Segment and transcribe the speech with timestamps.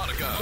[0.00, 0.32] marca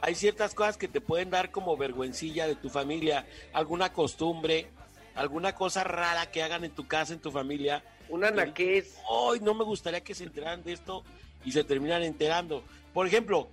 [0.01, 4.69] hay ciertas cosas que te pueden dar como vergüencilla de tu familia, alguna costumbre,
[5.15, 7.83] alguna cosa rara que hagan en tu casa, en tu familia.
[8.09, 8.97] Una naquez.
[9.09, 11.03] Hoy no me gustaría que se enteraran de esto
[11.45, 12.63] y se terminan enterando.
[12.93, 13.49] Por ejemplo,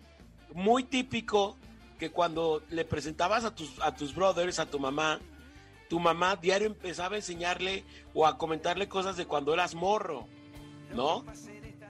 [0.54, 1.56] muy típico
[1.98, 5.20] que cuando le presentabas a tus, a tus brothers, a tu mamá,
[5.88, 10.26] tu mamá diario empezaba a enseñarle o a comentarle cosas de cuando eras morro,
[10.94, 11.24] ¿no?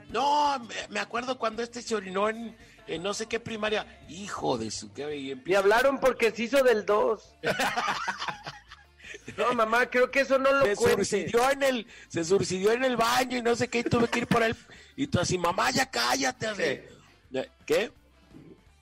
[0.09, 2.55] No, me- me acuerdo cuando este se orinó en,
[2.89, 3.85] en no sé qué primaria.
[4.09, 7.35] Hijo de su que y hablaron porque se hizo del 2.
[9.37, 12.97] No, mamá, creo que eso no lo se surcidió en el, se surcidió en el
[12.97, 14.55] baño y no sé qué, y tuve que ir por él.
[14.95, 16.47] Y tú así, mamá, ya cállate.
[16.47, 16.63] así.
[17.31, 17.49] ¿Qué?
[17.65, 17.91] ¿Qué?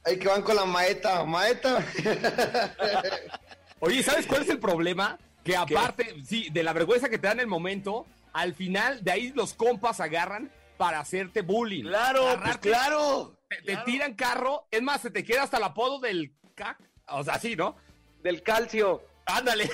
[0.06, 1.86] Hay que van con la maeta, maeta.
[3.80, 5.20] Oye, ¿sabes cuál es el problema?
[5.44, 9.12] Que aparte, sí, de la vergüenza que te da en el momento, al final de
[9.12, 11.84] ahí los compas agarran para hacerte bullying.
[11.84, 13.37] Claro, pues claro.
[13.50, 16.80] Te, tiran carro, es más, se te queda hasta el apodo del cac.
[17.10, 17.76] O sea, sí, ¿no?
[18.22, 19.04] Del calcio.
[19.26, 19.70] Ándale.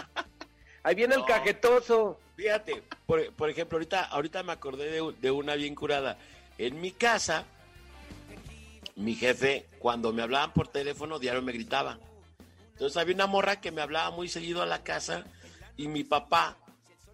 [0.82, 2.18] Ahí viene el cajetoso.
[2.36, 6.18] Fíjate, por, por ejemplo, ahorita, ahorita me acordé de, de una bien curada.
[6.56, 7.44] En mi casa,
[8.96, 11.98] mi jefe, cuando me hablaban por teléfono, diario me gritaba.
[12.72, 15.24] Entonces había una morra que me hablaba muy seguido a la casa
[15.76, 16.56] y mi papá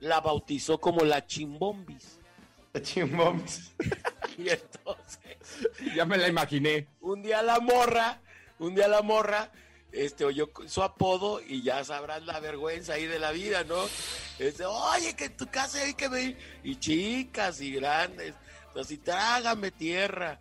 [0.00, 2.18] la bautizó como la chimbombis.
[2.82, 3.72] Chimboms.
[4.36, 5.20] Y entonces,
[5.96, 6.88] ya me la imaginé.
[7.00, 8.20] un día la morra,
[8.58, 9.50] un día la morra,
[9.92, 13.84] este, oyó su apodo y ya sabrás la vergüenza ahí de la vida, ¿no?
[14.38, 18.34] Este, oye, que en tu casa hay que ver, y chicas y grandes,
[18.78, 20.40] así, trágame tierra,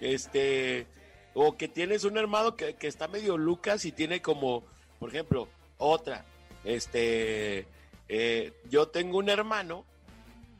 [0.00, 0.86] este,
[1.34, 4.64] o que tienes un hermano que, que está medio Lucas y tiene como,
[4.98, 6.24] por ejemplo, otra,
[6.64, 7.66] este,
[8.08, 9.84] eh, yo tengo un hermano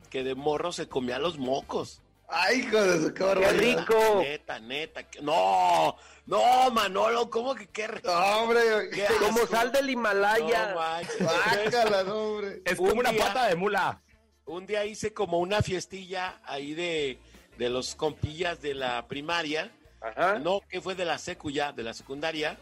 [0.09, 2.01] que de morro se comía los mocos.
[2.27, 4.19] Ay, hijo de su qué ¡Qué rico!
[4.21, 5.03] Neta, neta.
[5.03, 7.87] que- No, no, Manolo, ¿cómo que qué?
[7.87, 8.07] rico?
[8.11, 8.61] No, hombre.
[8.91, 10.69] Qué Como sal del Himalaya.
[10.69, 11.19] No manches.
[11.23, 12.61] Bácala, no, hombre.
[12.65, 14.01] Es Un como una día- pata de mula.
[14.45, 17.19] Un día hice como una fiestilla ahí de,
[17.57, 19.71] de los compillas de la primaria.
[20.01, 20.39] Ajá.
[20.39, 22.57] No, que fue de la secu ya, de la secundaria.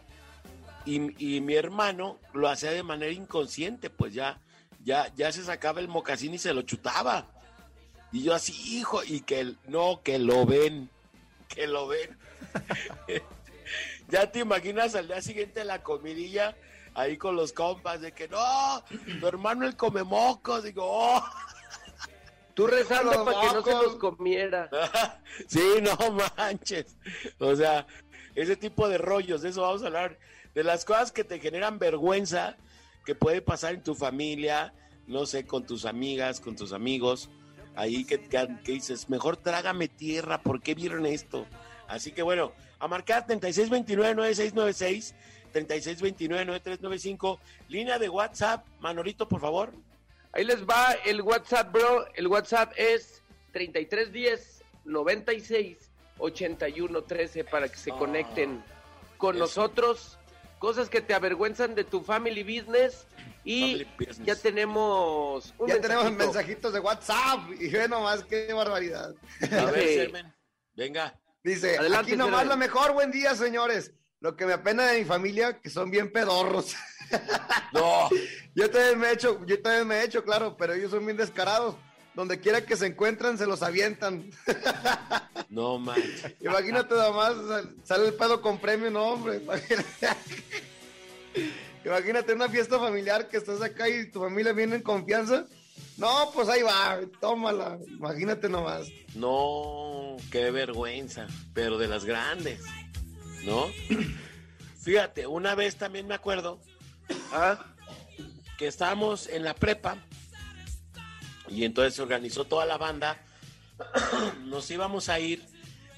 [0.85, 4.39] Y, y mi hermano lo hacía de manera inconsciente, pues ya,
[4.83, 7.27] ya, ya se sacaba el mocasín y se lo chutaba.
[8.13, 10.89] Y yo así, hijo, y que el- no, que lo ven,
[11.49, 12.17] que lo ven.
[14.09, 16.55] ya te imaginas al día siguiente la comidilla
[16.93, 18.83] ahí con los compas de que no,
[19.19, 21.23] tu hermano el come mocos, digo, oh.
[22.53, 24.69] Tú rezando para que no se los comiera.
[25.47, 25.97] sí, no
[26.37, 26.95] manches.
[27.39, 27.87] O sea,
[28.35, 30.19] ese tipo de rollos, de eso vamos a hablar.
[30.53, 32.57] De las cosas que te generan vergüenza,
[33.05, 34.71] que puede pasar en tu familia,
[35.07, 37.31] no sé, con tus amigas, con tus amigos.
[37.75, 41.47] Ahí que, que, que dices, mejor trágame tierra, ¿por qué vieron esto?
[41.87, 45.13] Así que bueno, a marcar 3629-9696,
[45.53, 47.39] 3629-9395,
[47.69, 49.73] línea de WhatsApp, Manolito, por favor.
[50.31, 52.05] Ahí les va el WhatsApp, bro.
[52.15, 55.77] El WhatsApp es 3310 96
[56.17, 58.63] 81 13 para que se Ah, conecten
[59.17, 59.45] con eso.
[59.45, 60.17] nosotros.
[60.59, 63.05] Cosas que te avergüenzan de tu family business.
[63.45, 63.85] Y
[64.23, 66.25] ya tenemos un Ya tenemos mensajito.
[66.33, 67.39] mensajitos de WhatsApp.
[67.59, 69.13] Y ve nomás qué barbaridad.
[69.51, 70.11] A ver,
[70.75, 71.19] venga.
[71.43, 73.91] Dice, Adelante, aquí nomás lo mejor, buen día, señores.
[74.21, 76.73] Lo que me apena de mi familia, que son bien pedorros.
[77.73, 78.07] No,
[78.55, 81.17] yo también me he hecho, yo también me he hecho, claro, pero ellos son bien
[81.17, 81.75] descarados.
[82.13, 84.29] Donde quiera que se encuentran, se los avientan.
[85.49, 86.35] no manches.
[86.39, 89.37] Imagínate nada más, sal- sale el pedo con premio, no, hombre.
[89.37, 89.87] Imagínate,
[91.85, 95.45] Imagínate una fiesta familiar que estás acá y tu familia viene en confianza.
[95.97, 97.77] No, pues ahí va, tómala.
[97.87, 98.87] Imagínate nomás.
[99.15, 102.61] No, qué vergüenza, pero de las grandes,
[103.43, 103.67] ¿no?
[104.81, 106.59] Fíjate, una vez también me acuerdo
[107.31, 107.59] Ah,
[108.57, 109.97] que estábamos en la prepa
[111.49, 113.21] y entonces se organizó toda la banda.
[114.45, 115.45] nos íbamos a ir,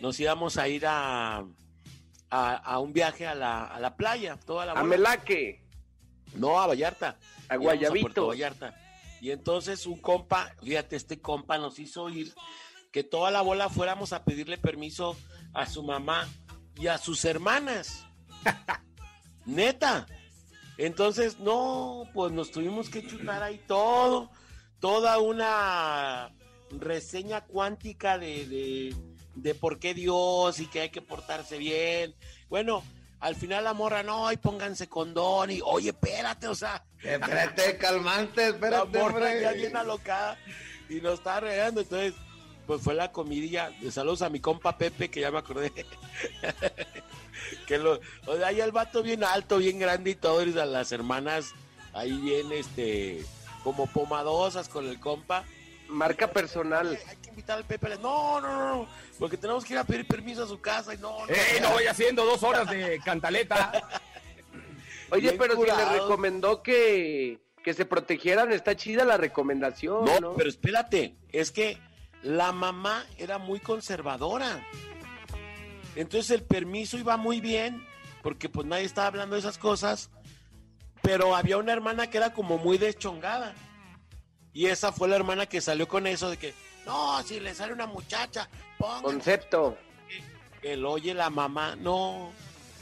[0.01, 1.45] nos íbamos a ir a,
[2.29, 4.85] a, a un viaje a la, a la playa, toda la A bola.
[4.87, 5.64] Melaque.
[6.35, 7.17] No, a Vallarta.
[7.49, 8.01] A Guayabito.
[8.01, 8.75] Puerto Vallarta.
[9.21, 12.33] Y entonces un compa, fíjate, este compa nos hizo ir
[12.91, 15.17] que toda la bola fuéramos a pedirle permiso
[15.53, 16.27] a su mamá
[16.75, 18.05] y a sus hermanas.
[19.45, 20.05] Neta.
[20.77, 24.29] Entonces, no, pues nos tuvimos que chutar ahí todo,
[24.79, 26.35] toda una
[26.69, 28.95] reseña cuántica de, de,
[29.35, 32.13] de por qué Dios y que hay que portarse bien.
[32.49, 32.83] Bueno,
[33.19, 38.41] al final la morra, no, y pónganse condón y, oye, espérate, o sea, Espérate, calmante,
[38.41, 40.37] la espérate, morra ya bien alocada
[40.89, 41.81] y nos estaba regando.
[41.81, 42.13] Entonces,
[42.65, 43.69] pues fue la comidilla.
[43.81, 45.71] De saludos a mi compa Pepe, que ya me acordé.
[47.67, 50.65] que lo, o sea, ahí el vato bien alto, bien grande y todo, y a
[50.65, 51.53] las hermanas
[51.93, 53.23] ahí bien, este,
[53.63, 55.45] como pomadosas con el compa.
[55.87, 56.97] Marca personal.
[57.07, 57.89] Hay que invitar al Pepe.
[58.01, 58.87] No, no, no, no,
[59.19, 61.33] porque tenemos que ir a pedir permiso a su casa y no, no.
[61.33, 63.71] ¡Ey, no voy haciendo dos horas de cantaleta!
[65.11, 70.19] Oye, Bien pero si le recomendó que, que se protegieran, está chida la recomendación, ¿no?
[70.19, 71.77] No, pero espérate, es que
[72.23, 74.65] la mamá era muy conservadora.
[75.95, 77.85] Entonces el permiso iba muy bien,
[78.23, 80.09] porque pues nadie estaba hablando de esas cosas,
[81.01, 83.53] pero había una hermana que era como muy deschongada.
[84.55, 86.53] Y esa fue la hermana que salió con eso de que,
[86.85, 88.49] no, si le sale una muchacha,
[88.79, 89.77] pongan Concepto.
[90.63, 92.31] el oye la mamá, no.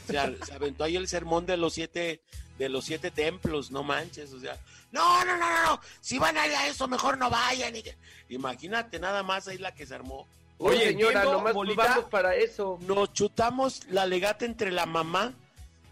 [0.06, 2.22] Se, a- se aventó ahí el sermón de los siete,
[2.58, 4.56] de los siete templos, no manches, o sea,
[4.92, 7.74] no, no, no, no, no, si van a ir a eso, mejor no vayan.
[7.74, 7.96] y que-
[8.28, 10.26] Imagínate nada más ahí la que se armó.
[10.58, 11.84] Oye, Oye, señora, entiendo, nomás bolita.
[11.84, 12.78] vamos para eso.
[12.82, 15.32] Nos chutamos la legata entre la mamá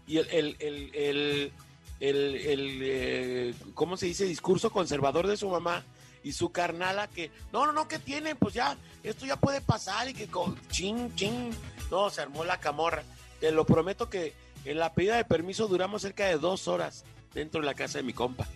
[0.07, 1.51] y el, el, el, el,
[1.99, 4.25] el- el, eh, ¿cómo se dice?
[4.25, 5.83] Discurso conservador de su mamá
[6.23, 8.37] y su carnala que, no, no, no, ¿qué tienen?
[8.37, 11.51] Pues ya, esto ya puede pasar y que con chin, chin.
[11.91, 13.03] No, se armó la camorra.
[13.39, 14.33] Te lo prometo que
[14.65, 17.03] en la pedida de permiso duramos cerca de dos horas
[17.33, 18.47] dentro de la casa de mi compa.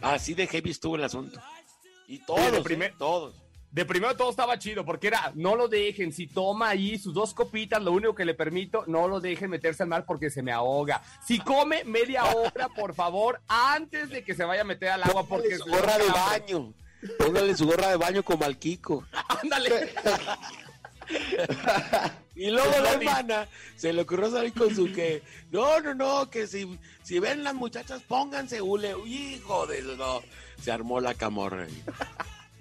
[0.00, 1.40] Así de heavy estuvo el asunto.
[2.06, 2.94] Y todos, de ¿eh?
[2.98, 3.34] todos.
[3.70, 7.34] De primero todo estaba chido, porque era, no lo dejen, si toma ahí sus dos
[7.34, 10.52] copitas, lo único que le permito, no lo dejen meterse al mar porque se me
[10.52, 11.02] ahoga.
[11.26, 15.26] Si come media hora, por favor, antes de que se vaya a meter al agua
[15.26, 16.74] porque Póngale su gorra de baño.
[17.18, 19.04] Póngale su gorra de baño como al Kiko.
[19.42, 19.92] Ándale.
[22.38, 26.46] Y luego la hermana se le ocurrió salir con su que, no, no, no, que
[26.46, 28.94] si, si ven las muchachas, pónganse hule.
[29.06, 30.22] Hijo de no.
[30.62, 31.66] Se armó la camorra.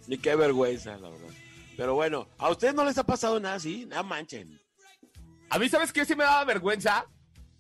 [0.07, 1.30] Y qué vergüenza, la verdad.
[1.75, 3.86] Pero bueno, ¿a ustedes no les ha pasado nada así?
[3.86, 4.59] Nada manchen.
[5.50, 6.06] A mí, ¿sabes qué?
[6.06, 7.06] Sí me daba vergüenza.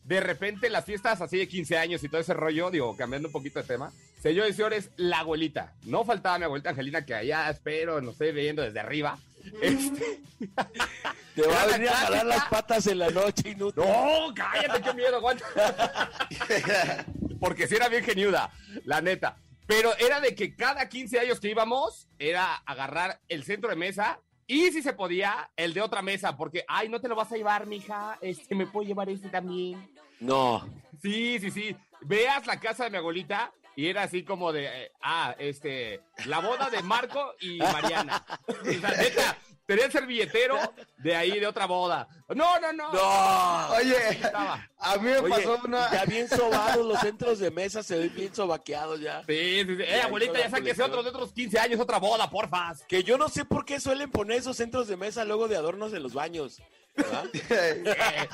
[0.03, 3.31] De repente, las fiestas así de 15 años y todo ese rollo, digo, cambiando un
[3.33, 3.91] poquito de tema.
[4.21, 5.75] Señores y señores, la abuelita.
[5.83, 9.19] No faltaba mi abuelita Angelina, que allá espero, no estoy viendo desde arriba.
[9.61, 10.21] Este,
[11.35, 13.83] Te va a venir a jalar las patas en la noche inútil.
[13.83, 15.45] No, cállate, qué miedo, aguanta.
[17.39, 18.49] Porque sí era bien geniuda,
[18.85, 19.37] la neta.
[19.67, 24.21] Pero era de que cada 15 años que íbamos, era agarrar el centro de mesa
[24.47, 26.37] y si se podía, el de otra mesa.
[26.37, 28.17] Porque, ay, no te lo vas a llevar, mija.
[28.21, 29.91] Este, me puedo llevar este también.
[30.21, 30.65] No.
[31.01, 31.75] Sí, sí, sí.
[32.01, 36.39] Veas la casa de mi abuelita y era así como de, eh, ah, este, la
[36.39, 38.25] boda de Marco y Mariana.
[38.47, 40.57] O sea, neta, tenía el servilletero
[40.97, 42.07] de ahí de otra boda.
[42.29, 42.91] No, no, no.
[42.93, 43.69] No.
[43.75, 44.67] Oye, Estaba.
[44.79, 45.91] a mí me Oye, pasó una.
[45.91, 49.21] ya bien sobados los centros de mesa, se ven bien sobaqueados ya.
[49.27, 49.83] Sí, sí, sí.
[49.83, 50.89] Eh, abuelita, ya sáquese colección.
[50.89, 52.83] otro de otros 15 años, otra boda, porfas.
[52.87, 55.93] Que yo no sé por qué suelen poner esos centros de mesa luego de adornos
[55.93, 56.59] en los baños.
[56.95, 57.25] ¿verdad?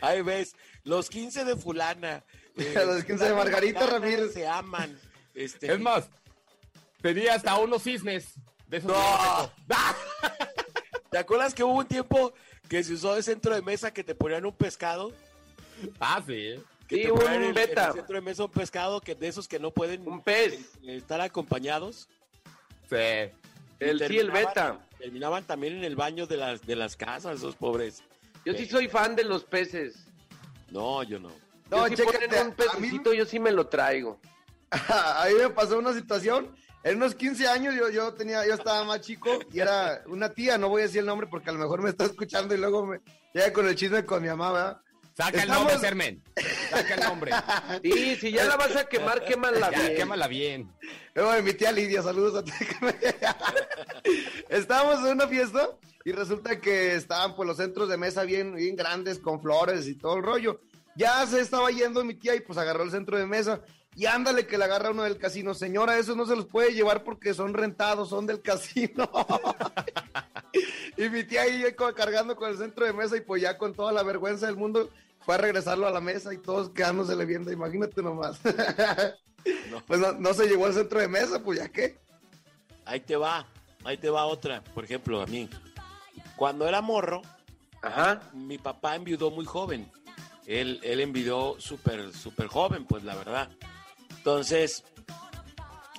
[0.00, 0.54] Ahí ves,
[0.84, 2.24] los 15 de fulana.
[2.56, 4.32] eh, Los 15 de Margarita Ramírez.
[4.34, 4.98] Se aman.
[5.34, 6.04] Este, Es más,
[7.00, 8.34] tenía hasta unos cisnes
[8.72, 8.90] de esos.
[8.90, 8.96] No.
[8.98, 9.94] ¡Ah!
[11.10, 12.32] ¿Te acuerdas que hubo un tiempo
[12.68, 15.12] que se usó de centro de mesa que te ponían un pescado?
[16.00, 16.54] Ah, sí.
[16.88, 17.88] Que Sí, te un en el- en beta.
[17.88, 20.54] el centro de mesa un pescado que de esos que no pueden Un pez.
[20.84, 22.08] eh, estar acompañados.
[22.88, 22.96] Sí.
[22.96, 23.30] El
[23.78, 24.78] sí, el terminaban- beta.
[24.98, 28.02] Terminaban también en el baño de las, de las casas, esos pobres.
[28.44, 30.06] Yo sí soy fan de los peces.
[30.70, 31.30] No, yo no.
[31.70, 32.54] No, yo si chécate, ponen un mí-
[32.88, 34.18] pececito, yo sí me lo traigo.
[34.70, 36.54] a mí me pasó una situación.
[36.84, 40.58] En unos 15 años yo, yo tenía, yo estaba más chico y era una tía,
[40.58, 42.84] no voy a decir el nombre porque a lo mejor me está escuchando y luego
[42.86, 43.00] me
[43.32, 44.80] llega con el chisme con mi mamá, ¿verdad?
[45.14, 46.22] Saca el nombre, Sermen.
[46.70, 47.32] Saca el nombre.
[47.82, 49.94] Y si ya la vas a quemar, quémala Ya, bien.
[49.96, 50.72] quémala bien.
[51.14, 52.52] De mi tía Lidia, saludos a ti.
[54.48, 55.68] Estábamos en una fiesta
[56.04, 59.94] y resulta que estaban pues los centros de mesa bien, bien grandes con flores y
[59.96, 60.60] todo el rollo.
[60.96, 63.60] Ya se estaba yendo mi tía y pues agarró el centro de mesa
[63.94, 65.54] y ándale que le agarra uno del casino.
[65.54, 69.08] Señora, esos no se los puede llevar porque son rentados, son del casino.
[70.96, 73.92] y mi tía ahí cargando con el centro de mesa y pues ya con toda
[73.92, 74.88] la vergüenza del mundo
[75.20, 78.40] fue a regresarlo a la mesa y todos quedándosele viendo, imagínate nomás.
[79.88, 81.98] Pues no, no se llevó al centro de mesa, pues ya qué.
[82.84, 83.44] Ahí te va,
[83.82, 85.50] ahí te va otra, por ejemplo, a mí.
[86.36, 87.22] Cuando era morro,
[87.82, 88.20] Ajá.
[88.32, 89.90] mi papá enviudó muy joven.
[90.46, 93.50] Él, él envidió súper, súper joven, pues la verdad.
[94.22, 94.84] Entonces,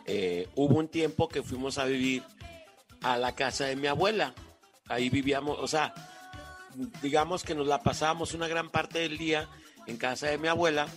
[0.06, 2.24] eh, hubo un tiempo que fuimos a vivir
[3.02, 4.34] a la casa de mi abuela.
[4.88, 5.94] Ahí vivíamos, o sea,
[7.02, 9.50] digamos que nos la pasábamos una gran parte del día
[9.88, 10.88] en casa de mi abuela.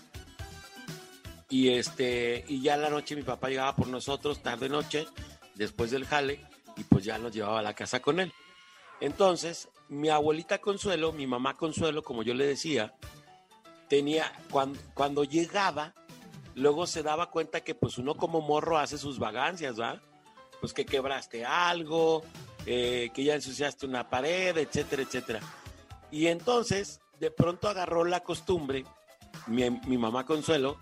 [1.51, 5.09] Y este, y ya la noche mi papá llegaba por nosotros, tarde noche,
[5.57, 8.33] después del jale, y pues ya nos llevaba a la casa con él.
[9.01, 12.95] Entonces, mi abuelita Consuelo, mi mamá Consuelo, como yo le decía,
[13.89, 15.93] tenía, cuando, cuando llegaba,
[16.57, 20.01] luego se daba cuenta que pues uno como morro hace sus vagancias, ¿va?
[20.61, 22.25] Pues que quebraste algo,
[22.65, 25.41] eh, que ya ensuciaste una pared, etcétera, etcétera.
[26.11, 28.85] Y entonces, de pronto agarró la costumbre,
[29.47, 30.79] mi, mi mamá Consuelo,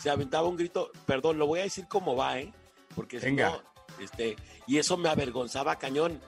[0.00, 2.52] se aventaba un grito, perdón, lo voy a decir como va, ¿eh?
[2.96, 3.50] Porque si Venga.
[3.50, 3.62] no,
[4.02, 4.36] este,
[4.66, 6.20] y eso me avergonzaba cañón.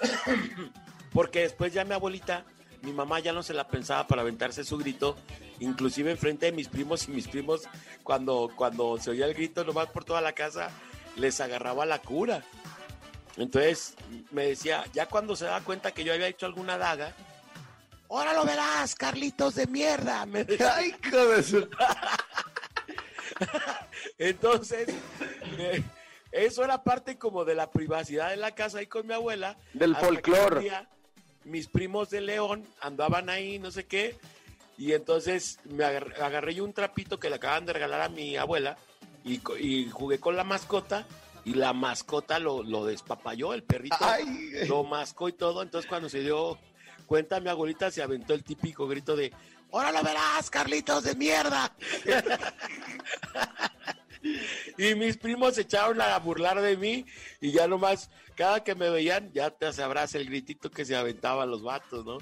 [1.12, 2.44] Porque después ya mi abuelita,
[2.82, 5.16] mi mamá ya no se la pensaba para aventarse su grito,
[5.60, 7.62] inclusive enfrente de mis primos y mis primos,
[8.02, 10.70] cuando, cuando se oía el grito nomás por toda la casa,
[11.16, 12.42] les agarraba la cura.
[13.36, 13.94] Entonces
[14.30, 17.12] me decía, ya cuando se daba cuenta que yo había hecho alguna daga,
[18.08, 20.26] ahora lo verás, Carlitos de mierda.
[20.26, 20.74] Me decía.
[20.76, 20.94] Ay,
[21.42, 21.68] su-
[24.18, 24.88] Entonces,
[25.58, 25.82] eh,
[26.32, 29.56] eso era parte como de la privacidad de la casa ahí con mi abuela.
[29.72, 30.54] Del hasta que folclor.
[30.54, 30.88] un día
[31.44, 34.18] Mis primos de León andaban ahí, no sé qué,
[34.78, 38.36] y entonces me agarré, agarré yo un trapito que le acaban de regalar a mi
[38.36, 38.78] abuela
[39.24, 39.40] y,
[39.90, 41.04] jugué con la mascota
[41.44, 45.62] y la mascota lo, lo despapalló, el perrito Ay, lo mascó y todo.
[45.62, 46.58] Entonces, cuando se dio
[47.06, 49.32] cuenta, mi abuelita se aventó el típico grito de:
[49.72, 51.74] ¡Ahora lo verás, Carlitos de mierda!
[54.78, 57.06] y mis primos se echaron a burlar de mí
[57.40, 61.50] y ya nomás, cada que me veían, ya te sabrás el gritito que se aventaban
[61.50, 62.18] los vatos, ¿no?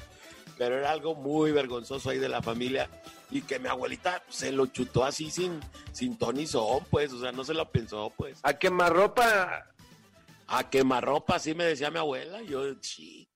[0.59, 2.89] Pero era algo muy vergonzoso ahí de la familia
[3.31, 5.61] y que mi abuelita se lo chutó así sin,
[5.93, 8.39] sin ton y son, pues, o sea, no se lo pensó, pues.
[8.43, 9.67] A quemarropa.
[10.47, 12.41] A quemarropa, así me decía mi abuela.
[12.43, 13.29] Yo, sí.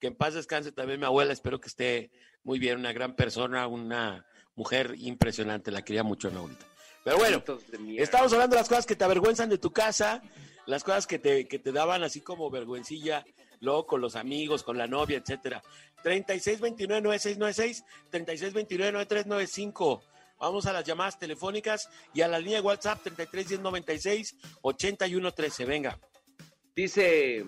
[0.00, 1.32] Que en paz descanse también mi abuela.
[1.32, 2.10] Espero que esté
[2.42, 5.70] muy bien, una gran persona, una mujer impresionante.
[5.70, 6.66] La quería mucho mi abuelita.
[7.06, 7.42] Pero bueno,
[7.98, 10.22] estamos hablando de las cosas que te avergüenzan de tu casa,
[10.66, 13.24] las cosas que te, que te daban así como vergüencilla,
[13.60, 15.62] luego con los amigos, con la novia, etcétera.
[16.04, 20.00] 3629-9696, 3629-9395.
[20.38, 25.66] Vamos a las llamadas telefónicas y a la línea de WhatsApp 331096-8113.
[25.66, 25.98] Venga.
[26.74, 27.46] Dice,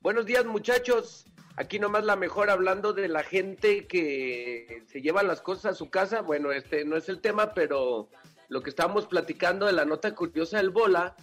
[0.00, 1.26] buenos días muchachos,
[1.56, 5.90] aquí nomás la mejor hablando de la gente que se lleva las cosas a su
[5.90, 6.22] casa.
[6.22, 8.08] Bueno, este no es el tema, pero
[8.48, 11.14] lo que estábamos platicando de la nota curiosa del bola,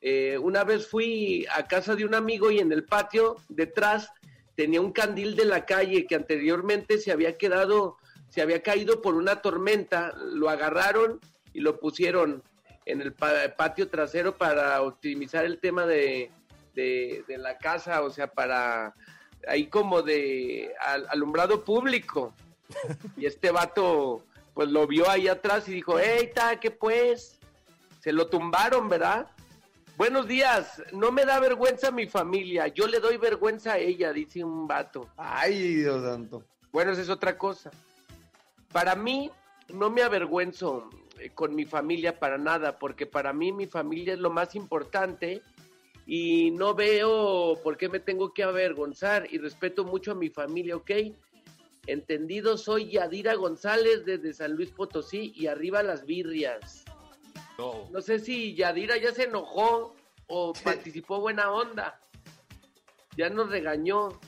[0.00, 4.10] eh, una vez fui a casa de un amigo y en el patio detrás
[4.54, 7.96] tenía un candil de la calle que anteriormente se había quedado,
[8.28, 11.20] se había caído por una tormenta, lo agarraron
[11.52, 12.42] y lo pusieron
[12.84, 16.30] en el pa- patio trasero para optimizar el tema de,
[16.74, 18.94] de, la casa, o sea, para
[19.48, 22.32] ahí como de al- alumbrado público.
[23.16, 24.24] Y este vato,
[24.54, 27.38] pues lo vio ahí atrás y dijo, ¡Ey, ta, qué pues!
[28.00, 29.26] Se lo tumbaron, ¿verdad?
[29.96, 34.44] Buenos días, no me da vergüenza mi familia, yo le doy vergüenza a ella, dice
[34.44, 35.08] un vato.
[35.16, 36.44] ay, Dios santo.
[36.70, 37.70] Bueno, esa es otra cosa.
[38.72, 39.30] Para mí,
[39.72, 44.20] no me avergüenzo eh, con mi familia para nada, porque para mí mi familia es
[44.20, 45.40] lo más importante
[46.06, 50.76] y no veo por qué me tengo que avergonzar y respeto mucho a mi familia,
[50.76, 50.90] ¿ok?
[51.86, 56.84] Entendido, soy Yadira González desde San Luis Potosí y arriba las birrias.
[57.58, 57.88] No.
[57.90, 59.94] No sé si Yadira ya se enojó
[60.26, 61.98] o participó buena onda.
[63.16, 64.20] Ya nos regañó.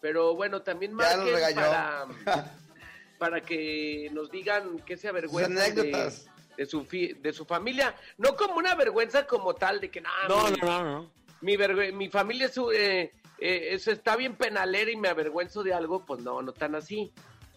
[0.00, 1.56] Pero bueno, también regañó.
[1.62, 2.06] para,
[3.18, 7.94] para que nos digan qué se avergüenza de, su, fi- de su familia.
[8.18, 11.10] No como una vergüenza como tal de que "Nah, No, mi, no, no, no.
[11.40, 11.56] mi,
[11.92, 16.20] mi familia es, eh, eh, es- está bien penalera y me avergüenzo de algo, pues
[16.20, 17.10] no, no tan así.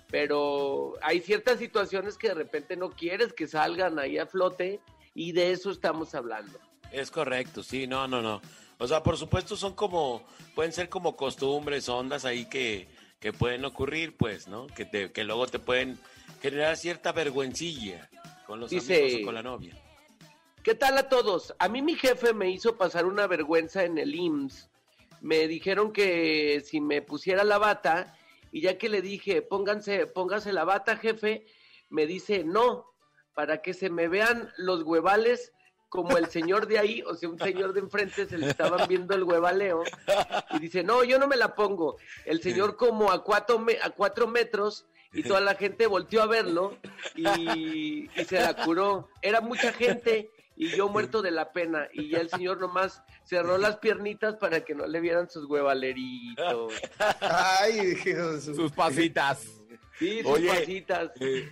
[0.10, 4.79] Pero hay ciertas situaciones que de repente no quieres que salgan ahí a flote
[5.17, 6.59] y de eso estamos hablando.
[6.91, 8.39] Es correcto, sí, no, no, no.
[8.77, 12.88] O sea, por supuesto son como, pueden ser como costumbres, ondas ahí que,
[13.19, 14.67] que pueden ocurrir, pues, ¿no?
[14.67, 15.97] Que, te, que luego te pueden
[16.39, 18.07] generar cierta vergüencilla
[18.45, 19.75] con los Dice- amigos o con la novia.
[20.62, 21.55] ¿Qué tal a todos?
[21.57, 24.69] A mí mi jefe me hizo pasar una vergüenza en el IMSS.
[25.21, 28.15] Me dijeron que si me pusiera la bata,
[28.51, 31.47] y ya que le dije, pónganse, póngase la bata, jefe,
[31.89, 32.86] me dice, no,
[33.38, 35.53] para que se me vean los huevales
[35.89, 39.13] como el señor de ahí, o sea, un señor de enfrente se le estaban viendo
[39.13, 39.84] el huevaleo,
[40.50, 41.98] y dice, no, yo no me la pongo.
[42.25, 46.25] El señor como a cuatro, me- a cuatro metros, y toda la gente volteó a
[46.25, 46.77] verlo,
[47.15, 49.08] y, y se la curó.
[49.22, 53.60] Era mucha gente, y yo muerto de la pena, y ya el señor nomás cerró
[53.60, 56.74] las piernitas para que no le vieran sus huevaleritos.
[57.22, 57.96] Ay,
[58.41, 59.46] Sus pasitas.
[60.00, 61.12] Sí, sus Oye, pasitas.
[61.22, 61.48] Eh,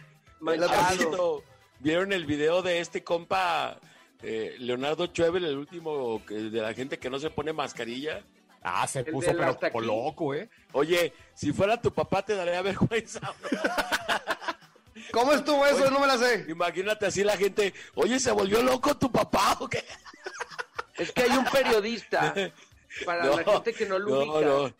[1.79, 3.77] ¿Vieron el video de este compa
[4.23, 8.23] eh, Leonardo Chuevel, el último que- de la gente que no se pone mascarilla?
[8.63, 10.49] Ah, se El puso pero loco, ¿eh?
[10.71, 13.19] Oye, si fuera tu papá te daría vergüenza.
[13.21, 13.31] ¿no?
[15.11, 15.91] ¿Cómo estuvo eso?
[15.91, 16.45] No me la sé.
[16.49, 19.83] Imagínate así la gente, oye, ¿se volvió loco tu papá o qué?
[20.95, 22.33] Es que hay un periodista
[23.05, 24.75] para la gente que no lo ubica.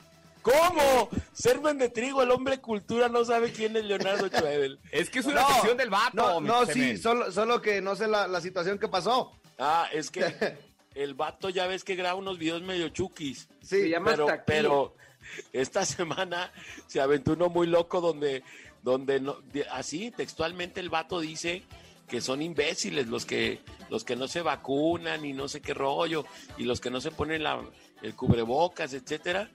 [0.46, 1.10] ¿Cómo?
[1.34, 4.80] Serven de trigo, el hombre cultura no sabe quién es Leonardo Chuevel.
[4.92, 6.12] Es que es una No, del vato.
[6.14, 9.32] No, no, sí, solo, solo que no sé la, la situación que pasó.
[9.58, 10.24] Ah, es que
[10.94, 13.48] el vato ya ves que graba unos videos medio chukis.
[13.64, 14.96] Se Sí, llama pero, pero
[15.52, 16.52] esta semana
[16.86, 18.44] se aventó uno muy loco donde,
[18.84, 19.38] donde no,
[19.72, 21.64] así textualmente el vato dice
[22.08, 26.24] que son imbéciles los que, los que no se vacunan y no sé qué rollo,
[26.56, 27.60] y los que no se ponen la,
[28.04, 29.50] el cubrebocas, etcétera.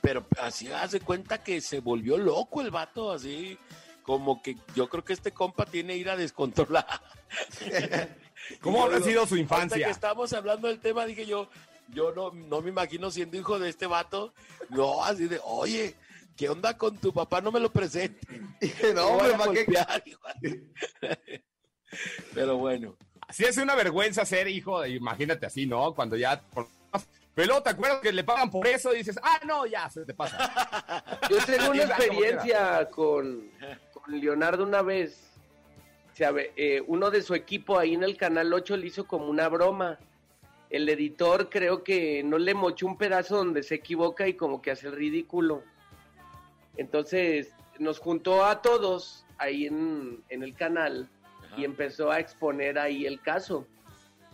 [0.00, 3.58] Pero así hace cuenta que se volvió loco el vato, así
[4.02, 7.02] como que yo creo que este compa tiene ira descontrolada.
[8.60, 9.90] ¿Cómo habrá sido su Ahorita que infancia?
[9.90, 11.50] estamos hablando del tema, dije yo,
[11.90, 14.32] yo no, no me imagino siendo hijo de este vato.
[14.70, 15.94] No, así de, oye,
[16.36, 17.40] ¿qué onda con tu papá?
[17.40, 18.26] No me lo presente.
[18.94, 20.00] no, Me hombre, ¿para
[20.40, 20.62] qué?
[22.34, 22.96] Pero bueno,
[23.30, 25.94] Sí es una vergüenza ser hijo, de- imagínate así, ¿no?
[25.94, 26.42] Cuando ya...
[27.62, 31.04] te acuerdas que le pagan por eso y dices, ah, no, ya, se te pasa.
[31.30, 33.50] Yo tengo una experiencia con,
[33.92, 35.24] con Leonardo una vez.
[36.14, 39.48] Sabe, eh, uno de su equipo ahí en el Canal 8 le hizo como una
[39.48, 39.98] broma.
[40.68, 44.72] El editor creo que no le mochó un pedazo donde se equivoca y como que
[44.72, 45.62] hace el ridículo.
[46.76, 51.08] Entonces nos juntó a todos ahí en, en el canal
[51.56, 53.66] y empezó a exponer ahí el caso.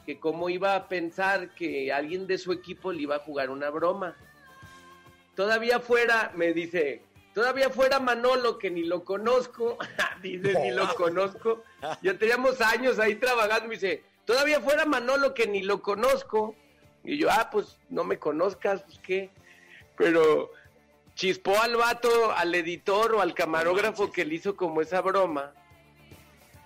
[0.06, 3.70] Que cómo iba a pensar que alguien de su equipo le iba a jugar una
[3.70, 4.16] broma.
[5.34, 9.78] Todavía fuera, me dice, todavía fuera Manolo, que ni lo conozco.
[10.22, 11.62] dice, ni lo conozco.
[12.02, 13.68] Ya teníamos años ahí trabajando.
[13.68, 16.54] Me dice, todavía fuera Manolo, que ni lo conozco.
[17.02, 19.30] Y yo, ah, pues no me conozcas, pues qué.
[19.96, 20.50] Pero
[21.14, 25.52] chispó al vato, al editor o al camarógrafo que le hizo como esa broma.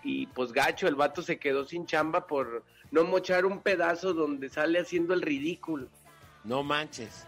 [0.03, 4.49] Y pues gacho, el vato se quedó sin chamba por no mochar un pedazo donde
[4.49, 5.89] sale haciendo el ridículo.
[6.45, 7.27] no manches.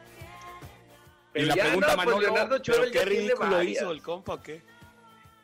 [1.34, 4.42] Y la pregunta, pues, Manolo, Leonardo ¿Pero Chovel qué ya ridículo hizo el compa o
[4.42, 4.62] qué?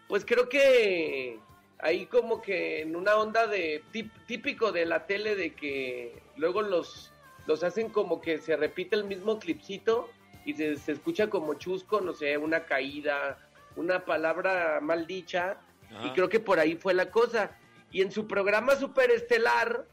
[0.08, 1.38] Pues creo que
[1.78, 3.84] ahí como que en una onda de
[4.26, 7.12] típico de la tele de que luego los
[7.46, 10.10] los hacen como que se repite el mismo clipcito
[10.44, 13.38] y se, se escucha como chusco, no sé, una caída,
[13.76, 15.58] una palabra mal dicha
[16.04, 17.56] y creo que por ahí fue la cosa.
[17.92, 19.86] Y en su programa superestelar,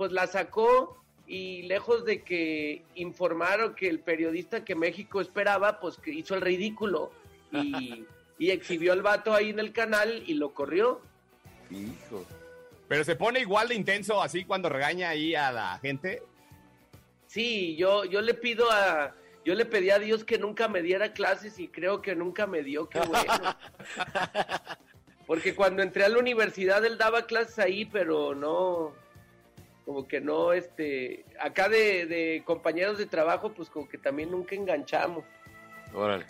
[0.00, 5.98] pues la sacó y lejos de que informaron que el periodista que México esperaba, pues
[5.98, 7.12] que hizo el ridículo
[7.52, 8.06] y,
[8.38, 11.02] y exhibió al vato ahí en el canal y lo corrió.
[11.70, 12.24] Hijo.
[12.88, 16.22] Pero se pone igual de intenso así cuando regaña ahí a la gente.
[17.26, 21.12] Sí, yo, yo le pido a, yo le pedí a Dios que nunca me diera
[21.12, 23.54] clases y creo que nunca me dio, qué bueno.
[25.26, 28.94] Porque cuando entré a la universidad él daba clases ahí, pero no,
[29.90, 34.54] como que no, este, acá de, de compañeros de trabajo, pues como que también nunca
[34.54, 35.24] enganchamos.
[35.92, 36.26] Órale.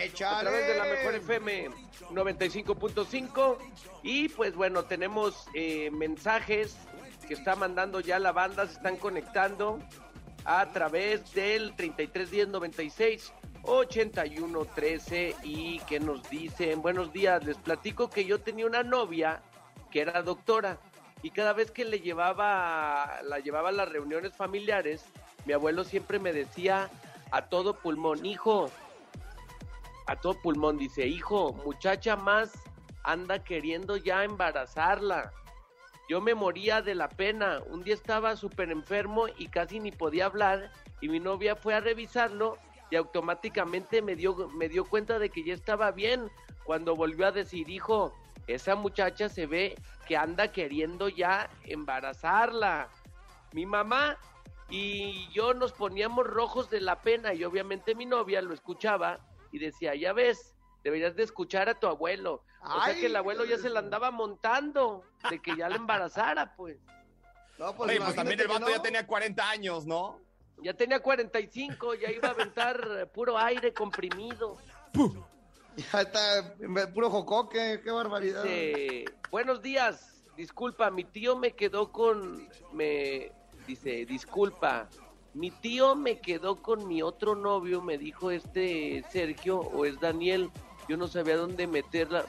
[0.00, 0.36] Échale.
[0.36, 1.70] a través de la mejor FM
[2.10, 3.56] 95.5
[4.02, 6.76] y pues bueno tenemos eh, mensajes
[7.26, 9.78] que está mandando ya la banda se están conectando
[10.44, 18.08] a través del 3310 96 81 13 y que nos dicen buenos días les platico
[18.08, 19.42] que yo tenía una novia
[19.90, 20.78] que era doctora
[21.22, 25.04] y cada vez que le llevaba la llevaba a las reuniones familiares
[25.44, 26.90] mi abuelo siempre me decía
[27.30, 28.70] a todo pulmón hijo
[30.08, 32.52] a todo pulmón, dice, hijo, muchacha más
[33.04, 35.32] anda queriendo ya embarazarla.
[36.08, 37.60] Yo me moría de la pena.
[37.68, 41.80] Un día estaba súper enfermo y casi ni podía hablar y mi novia fue a
[41.80, 42.56] revisarlo
[42.90, 46.30] y automáticamente me dio, me dio cuenta de que ya estaba bien
[46.64, 48.14] cuando volvió a decir, hijo,
[48.46, 52.88] esa muchacha se ve que anda queriendo ya embarazarla.
[53.52, 54.16] Mi mamá
[54.70, 59.20] y yo nos poníamos rojos de la pena y obviamente mi novia lo escuchaba
[59.52, 62.42] y decía, ya ves, deberías de escuchar a tu abuelo.
[62.62, 66.54] O sea que el abuelo ya se la andaba montando de que ya la embarazara,
[66.56, 66.78] pues.
[67.58, 70.20] No, Oye, pues también el vato ya tenía 40 años, ¿no?
[70.62, 74.56] Ya tenía 45, ya iba a aventar puro aire comprimido.
[75.92, 76.56] Ya está
[76.92, 78.42] puro jocoque, qué barbaridad.
[78.42, 83.30] Dice, buenos días, disculpa, mi tío me quedó con, me,
[83.64, 84.88] dice, disculpa,
[85.34, 90.50] mi tío me quedó con mi otro novio, me dijo este Sergio o es Daniel,
[90.88, 92.24] yo no sabía dónde meterla.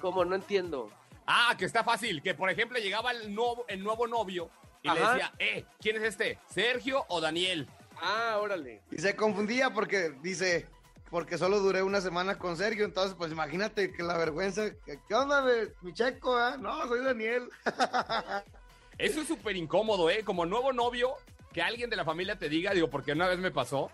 [0.00, 0.24] ¿Cómo?
[0.24, 0.90] No entiendo.
[1.26, 2.22] Ah, que está fácil.
[2.22, 4.50] Que, por ejemplo, llegaba el nuevo, el nuevo novio
[4.82, 6.38] y le decía, eh, ¿quién es este?
[6.48, 7.68] ¿Sergio o Daniel?
[8.00, 8.82] Ah, órale.
[8.90, 10.66] Y se confundía porque dice,
[11.08, 15.14] porque solo duré una semana con Sergio, entonces pues imagínate que la vergüenza, que, ¿qué
[15.14, 15.44] onda,
[15.82, 16.36] mi checo?
[16.36, 16.56] ah?
[16.58, 17.48] No, soy Daniel.
[18.98, 20.24] Eso es súper incómodo, ¿eh?
[20.24, 21.14] Como nuevo novio,
[21.52, 23.90] que alguien de la familia te diga, digo, porque una vez me pasó,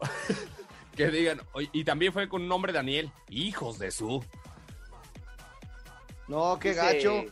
[0.96, 4.24] que digan, "Oye, y también fue con un nombre Daniel, hijos de su.
[6.28, 7.24] No, qué Dice- gacho.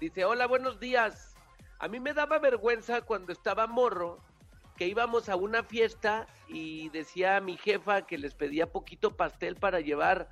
[0.00, 1.34] Dice, hola, buenos días.
[1.80, 4.20] A mí me daba vergüenza cuando estaba morro
[4.76, 9.56] que íbamos a una fiesta y decía a mi jefa que les pedía poquito pastel
[9.56, 10.28] para llevar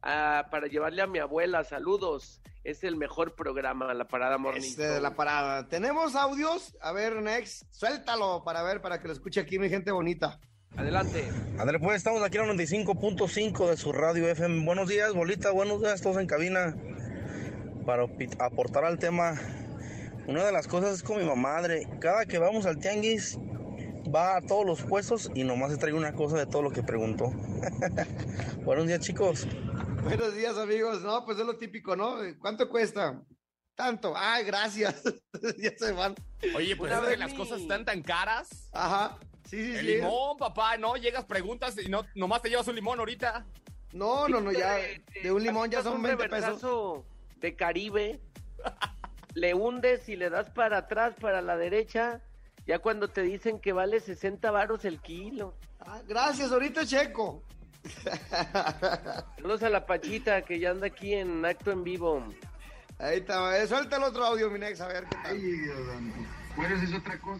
[0.00, 1.62] a- para llevarle a mi abuela.
[1.64, 2.40] Saludos.
[2.64, 5.68] Es el mejor programa, la Parada Morning Este, de la parada.
[5.68, 6.76] ¿Tenemos audios?
[6.80, 10.38] A ver, Next, suéltalo para ver, para que lo escuche aquí mi gente bonita.
[10.76, 11.28] Adelante.
[11.58, 14.64] André, pues estamos aquí en el 95.5 de su radio FM.
[14.64, 16.76] Buenos días, bolita, buenos días, todos en cabina.
[17.84, 18.06] Para
[18.38, 19.34] aportar al tema,
[20.28, 21.88] una de las cosas es con mi madre.
[22.00, 23.38] Cada que vamos al tianguis,
[24.14, 26.84] va a todos los puestos y nomás se trae una cosa de todo lo que
[26.84, 27.32] preguntó.
[28.64, 29.48] buenos días, chicos.
[30.04, 31.02] Buenos días, amigos.
[31.02, 32.16] No, pues es lo típico, ¿no?
[32.40, 33.22] ¿Cuánto cuesta?
[33.76, 34.14] Tanto.
[34.16, 35.02] Ay, gracias.
[35.58, 36.14] ya se van.
[36.56, 38.68] Oye, pues Una es que vez las cosas están tan caras.
[38.72, 39.16] Ajá.
[39.44, 39.94] Sí, sí, El sí.
[39.96, 40.96] limón, papá, ¿no?
[40.96, 43.46] Llegas, preguntas y no, nomás te llevas un limón ahorita.
[43.92, 44.76] No, no, no, ya.
[45.22, 47.04] De un limón ya son un 20 pesos.
[47.36, 48.20] de Caribe,
[49.34, 52.22] le hundes y le das para atrás, para la derecha,
[52.66, 55.54] ya cuando te dicen que vale 60 varos el kilo.
[55.80, 57.44] Ah, gracias, ahorita checo.
[59.36, 62.24] Saludos a la Pachita que ya anda aquí en acto en vivo.
[62.98, 63.60] Ahí está.
[63.60, 65.38] eh, Suelta el otro audio, mi Nex, a ver qué tal.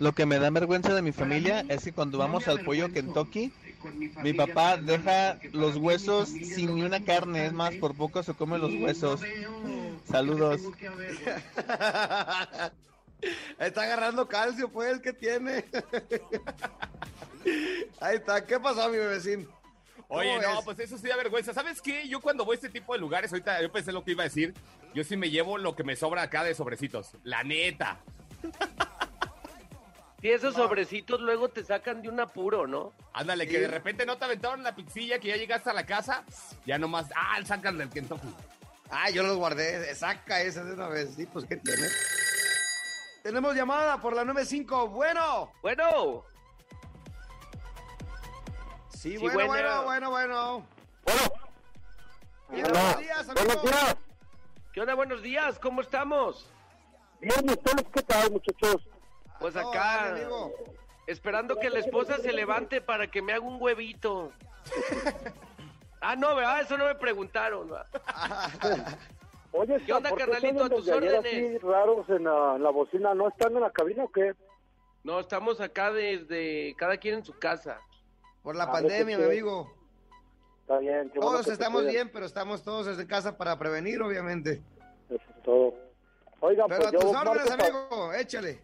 [0.00, 3.52] Lo que me da vergüenza de mi familia es que cuando vamos al pollo Kentucky,
[4.22, 8.58] mi papá deja los huesos sin ni una carne, es más, por poco se come
[8.58, 9.20] los huesos.
[10.10, 10.62] Saludos.
[13.58, 15.64] Está agarrando calcio, pues, que tiene.
[18.00, 18.44] Ahí está.
[18.44, 19.46] ¿Qué pasó, mi bebecín?
[20.14, 21.54] Oye, ¿Cómo no, pues eso sí da vergüenza.
[21.54, 22.06] ¿Sabes qué?
[22.06, 24.28] Yo cuando voy a este tipo de lugares, ahorita yo pensé lo que iba a
[24.28, 24.52] decir,
[24.94, 27.12] yo sí me llevo lo que me sobra acá de sobrecitos.
[27.24, 27.98] La neta.
[30.20, 32.92] Si esos sobrecitos luego te sacan de un apuro, ¿no?
[33.14, 36.24] Ándale, que de repente no te aventaron la pizzilla, que ya llegaste a la casa,
[36.66, 38.28] ya nomás, ah, sacan del Kentucky.
[38.90, 39.94] Ah, yo los guardé.
[39.94, 41.14] Saca ese de una vez.
[41.16, 41.88] Sí, pues, ¿qué tiene?
[43.22, 44.88] Tenemos llamada por la 95.
[44.88, 45.50] Bueno.
[45.62, 46.24] Bueno,
[49.02, 49.82] Sí, Sí, bueno, bueno.
[49.82, 50.66] bueno, bueno, bueno.
[52.50, 52.80] Bien, Hola.
[52.80, 53.62] buenos días, Buenos amigo.
[53.62, 53.96] días.
[54.72, 54.94] ¿qué onda?
[54.94, 56.48] Buenos días, ¿cómo estamos?
[57.20, 58.76] Bien, ¿y ustedes qué tal, muchachos?
[59.40, 60.54] Pues acá, amigo.
[61.08, 64.30] esperando que la esposa se levante para que me haga un huevito.
[66.04, 66.60] Ah, no, ¿verdad?
[66.62, 67.70] Eso no me preguntaron.
[69.52, 70.64] Oye, ¿Qué onda, ¿por qué carnalito?
[70.64, 71.18] A tus órdenes.
[71.24, 73.14] así raros en la, en la bocina?
[73.14, 74.32] ¿No están en la cabina o qué?
[75.04, 77.80] No, estamos acá desde cada quien en su casa.
[78.42, 79.72] Por la A pandemia, mi qué amigo.
[80.62, 81.10] Está bien.
[81.10, 84.62] qué Todos estamos bien, pero estamos todos desde casa para prevenir, obviamente.
[85.08, 85.74] Eso es todo.
[86.40, 88.60] Oiga, Pero pues a tus órdenes, amigo, échale.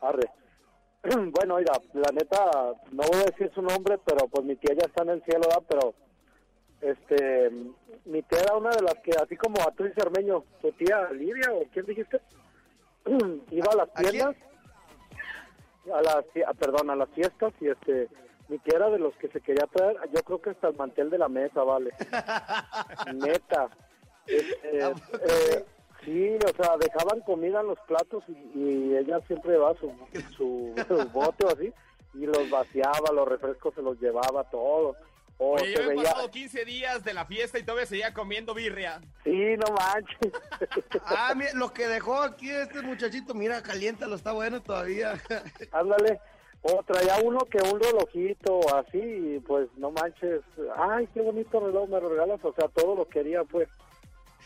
[0.00, 0.30] Arre.
[1.32, 4.86] Bueno, oiga, la neta, no voy a decir su nombre, pero pues mi tía ya
[4.86, 5.62] está en el cielo, ¿verdad?
[5.68, 5.94] Pero,
[6.80, 7.50] este,
[8.04, 11.52] mi tía era una de las que, así como a Tris Cermeño, tu tía Lidia,
[11.52, 12.20] ¿o quién dijiste?
[13.50, 14.36] Iba a las tiendas,
[15.92, 16.24] a las,
[16.58, 18.08] perdón, a las fiestas, y este,
[18.48, 21.10] mi tía era de los que se quería traer, yo creo que hasta el mantel
[21.10, 21.90] de la mesa, vale.
[23.14, 23.68] Neta.
[24.26, 25.64] Este, ¿A poco eh,
[26.04, 29.92] sí, o sea, dejaban comida en los platos y, y ella siempre llevaba su,
[30.36, 31.72] su, su bote o así
[32.14, 34.96] y los vaciaba, los refrescos se los llevaba, todo.
[35.40, 38.54] O Oye, yo he veía, pasado 15 días de la fiesta y todavía seguía comiendo
[38.54, 39.00] birria.
[39.22, 40.32] sí, no manches.
[41.04, 45.14] Ah, mira, lo que dejó aquí este muchachito, mira, caliéntalo, está bueno todavía.
[45.70, 46.20] Ándale.
[46.62, 50.42] O traía uno que un relojito así, pues no manches.
[50.76, 52.44] Ay, qué bonito reloj me lo regalas.
[52.44, 53.68] O sea, todo lo quería, pues.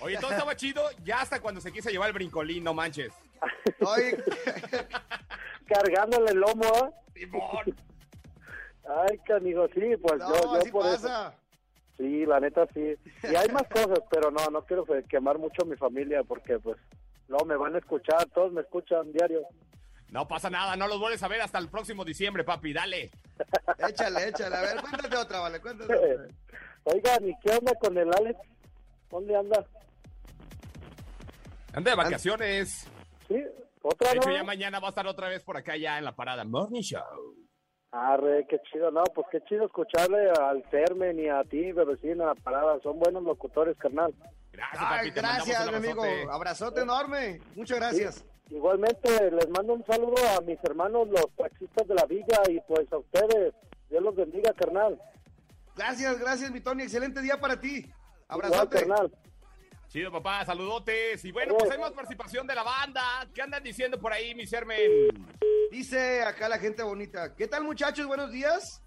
[0.01, 3.13] Oye, todo estaba chido ya hasta cuando se quiso llevar el brincolín, no manches.
[3.81, 4.19] Oye,
[5.67, 6.95] Cargándole el lomo.
[7.15, 7.75] Simón.
[8.85, 11.33] Ay, canijo, sí, pues no, yo, yo así por eso.
[11.97, 12.97] Sí, la neta sí.
[13.23, 16.77] Y hay más cosas, pero no, no quiero quemar mucho a mi familia porque pues
[17.29, 19.43] no me van a escuchar, todos me escuchan diario.
[20.13, 23.11] No pasa nada, no los vuelves a ver hasta el próximo diciembre, papi, dale.
[23.89, 24.55] Échale, échale.
[24.57, 26.27] A ver, cuéntate otra, vale, cuéntate otra.
[26.85, 28.39] Oigan, ¿y qué onda con el Alex?
[29.11, 29.65] ¿Dónde anda?
[31.73, 32.87] Anda de vacaciones.
[33.27, 33.43] ¿Sí?
[33.81, 34.35] ¿Otra De hecho, no?
[34.37, 37.01] ya mañana va a estar otra vez por acá ya en la parada Morning Show.
[37.93, 42.35] Arre, qué chido, no, pues qué chido escucharle al Fermen y a ti, bebecina, la
[42.35, 44.15] parada, son buenos locutores, carnal.
[44.53, 46.03] Gracias, Ay, papi, te gracias, mi amigo.
[46.03, 46.31] abrazote.
[46.31, 47.41] Abrazote enorme.
[47.55, 48.25] Muchas gracias.
[48.53, 52.87] Igualmente, les mando un saludo a mis hermanos, los taxistas de la villa, y pues
[52.93, 53.55] a ustedes,
[53.89, 55.01] Dios los bendiga, carnal.
[55.75, 56.83] Gracias, gracias, mi Tony.
[56.83, 57.79] Excelente día para ti.
[57.79, 57.93] Igual,
[58.29, 58.81] Abrazote.
[58.81, 59.11] carnal.
[59.89, 61.25] Chido, papá, saludotes.
[61.25, 63.03] Y bueno, pues hay más participación de la banda.
[63.35, 65.31] ¿Qué andan diciendo por ahí, mi Sermen?
[65.71, 67.35] Dice acá la gente bonita.
[67.35, 68.07] ¿Qué tal, muchachos?
[68.07, 68.83] Buenos días.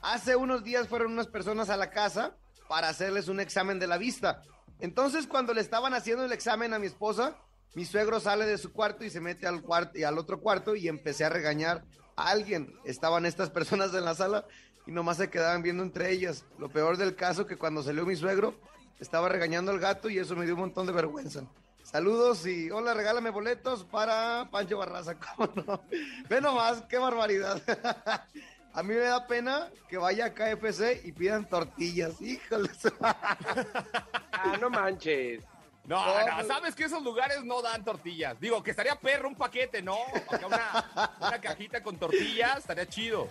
[0.00, 2.36] Hace unos días fueron unas personas a la casa
[2.68, 4.42] para hacerles un examen de la vista.
[4.78, 7.36] Entonces, cuando le estaban haciendo el examen a mi esposa,
[7.74, 10.74] mi suegro sale de su cuarto y se mete al cuarto y al otro cuarto
[10.74, 11.84] y empecé a regañar
[12.16, 12.74] a alguien.
[12.84, 14.46] Estaban estas personas en la sala
[14.86, 16.44] y nomás se quedaban viendo entre ellas.
[16.58, 18.54] Lo peor del caso que cuando salió mi suegro
[18.98, 21.42] estaba regañando al gato y eso me dio un montón de vergüenza.
[21.82, 25.16] Saludos y hola, regálame boletos para Pancho Barraza.
[25.36, 25.82] ¿Cómo no?
[26.28, 27.62] Ve nomás, qué barbaridad.
[28.74, 32.12] A mí me da pena que vaya a KFC y pidan tortillas.
[32.20, 32.78] Híjoles.
[33.00, 35.42] Ah, no manches.
[35.88, 38.38] No, No, no, sabes que esos lugares no dan tortillas.
[38.38, 39.96] Digo, que estaría perro un paquete, ¿no?
[40.30, 43.28] Acá una, una cajita con tortillas, estaría chido.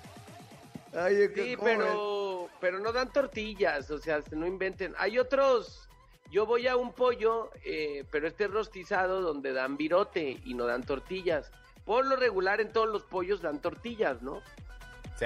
[0.91, 4.95] Ay, Sí, pero, pero no dan tortillas, o sea, no inventen.
[4.97, 5.87] Hay otros,
[6.31, 10.65] yo voy a un pollo, eh, pero este es rostizado donde dan virote y no
[10.65, 11.51] dan tortillas.
[11.85, 14.41] Por lo regular en todos los pollos dan tortillas, ¿no?
[15.19, 15.25] Sí.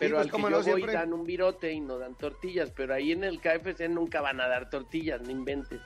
[0.00, 0.92] Pero pues, al que cómo yo no, voy siempre.
[0.94, 4.48] dan un virote y no dan tortillas, pero ahí en el KFC nunca van a
[4.48, 5.80] dar tortillas, no inventes.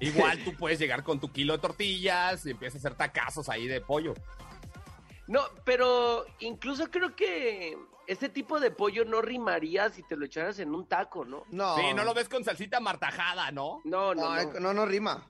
[0.00, 3.66] Igual tú puedes llegar con tu kilo de tortillas y empiezas a hacer tacazos ahí
[3.66, 4.12] de pollo.
[5.28, 10.58] No, pero incluso creo que este tipo de pollo no rimaría si te lo echaras
[10.58, 11.44] en un taco, ¿no?
[11.50, 11.76] No.
[11.76, 13.80] Sí, no lo ves con salsita martajada, ¿no?
[13.84, 14.60] No, no, No, no.
[14.60, 15.28] no, no rima.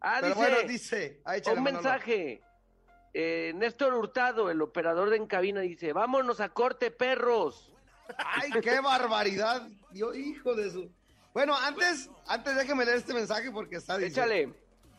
[0.00, 1.20] Ah, Pero dice, bueno, dice.
[1.36, 1.82] échale, un Manolo.
[3.16, 7.70] Eh, Néstor Hurtado, el operador de en cabina, dice, vámonos a corte, perros.
[8.18, 9.68] Ay, qué barbaridad.
[9.92, 10.90] Dios, hijo de su.
[11.32, 14.52] Bueno, antes, antes déjeme leer este mensaje porque está dice, Échale.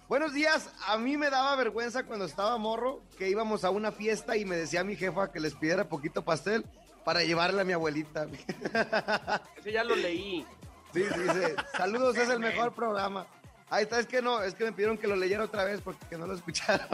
[0.08, 4.38] Buenos días, a mí me daba vergüenza cuando estaba morro que íbamos a una fiesta
[4.38, 6.63] y me decía mi jefa que les pidiera poquito pastel
[7.04, 8.28] para llevarle a mi abuelita.
[9.58, 10.45] Ese ya lo leí.
[10.93, 13.28] Sí, dice, saludos, es el mejor programa.
[13.69, 16.17] Ahí está, es que no, es que me pidieron que lo leyera otra vez porque
[16.17, 16.88] no lo escucharon.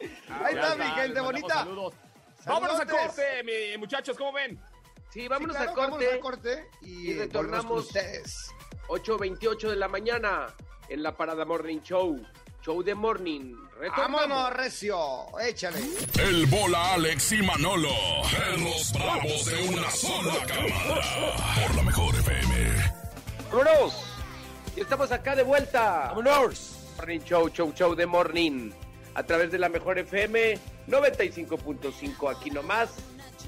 [0.00, 1.54] Ahí está, mi gente bonita.
[1.54, 1.94] Saludos.
[2.46, 4.58] Vámonos a corte, mi- muchachos, ¿cómo ven?
[5.10, 5.90] Sí, vámonos, Sí, claro, a corte.
[6.06, 7.86] vámonos a corte y, Y retornamos.
[7.86, 8.50] ustedes.
[8.88, 10.46] 8.28 de la mañana
[10.88, 12.20] en la Parada Morning Show.
[12.62, 13.54] Show de Morning.
[13.78, 14.20] Retornamos.
[14.28, 14.98] Vámonos, Recio,
[15.40, 15.80] échale.
[16.20, 17.88] El bola Alex y Manolo.
[18.30, 21.00] Perros bravos de una sola cámara.
[21.66, 22.92] Por la mejor FM.
[23.50, 24.04] ¡Vámonos!
[24.76, 26.08] Y estamos acá de vuelta.
[26.14, 26.76] ¡Vámonos!
[26.98, 28.70] Morning Show, Show, Show de Morning.
[29.14, 32.90] A través de la mejor FM 95.5 aquí nomás.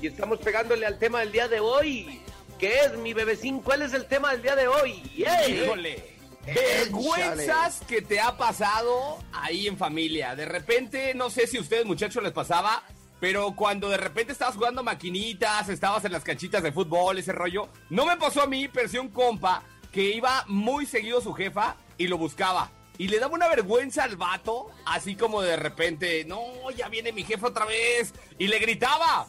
[0.01, 2.20] Y estamos pegándole al tema del día de hoy.
[2.59, 3.61] ¿Qué es, mi bebecín?
[3.61, 5.03] ¿Cuál es el tema del día de hoy?
[5.16, 5.64] ¡Yay!
[5.64, 6.12] Híjole.
[6.44, 10.35] Vergüenzas que te ha pasado ahí en familia.
[10.35, 12.83] De repente, no sé si a ustedes muchachos les pasaba,
[13.20, 17.68] pero cuando de repente estabas jugando maquinitas, estabas en las canchitas de fútbol, ese rollo,
[17.90, 21.33] no me pasó a mí, pero sí a un compa que iba muy seguido su
[21.33, 22.70] jefa y lo buscaba.
[22.98, 27.24] Y le daba una vergüenza al vato, así como de repente, no, ya viene mi
[27.24, 28.12] jefe otra vez.
[28.38, 29.26] Y le gritaba.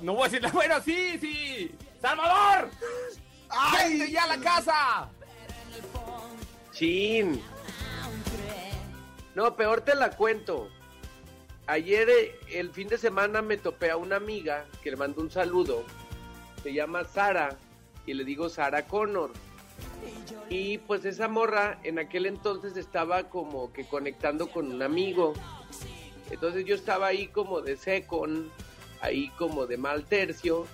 [0.00, 1.74] No voy a decirle, bueno, sí, sí.
[2.00, 2.70] ¡Salvador!
[3.48, 5.08] ¡Ay, ya a la casa!
[6.72, 7.42] Chin.
[9.34, 10.68] No, peor te la cuento.
[11.66, 15.30] Ayer, eh, el fin de semana, me topé a una amiga que le mandó un
[15.30, 15.84] saludo.
[16.62, 17.56] Se llama Sara
[18.06, 19.32] y le digo Sara Connor.
[20.50, 25.34] Y pues esa morra en aquel entonces estaba como que conectando con un amigo.
[26.30, 28.50] Entonces yo estaba ahí como de secon,
[29.00, 30.66] ahí como de mal tercio.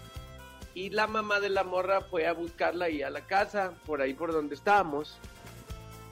[0.74, 4.14] Y la mamá de la morra fue a buscarla ahí a la casa, por ahí
[4.14, 5.18] por donde estábamos.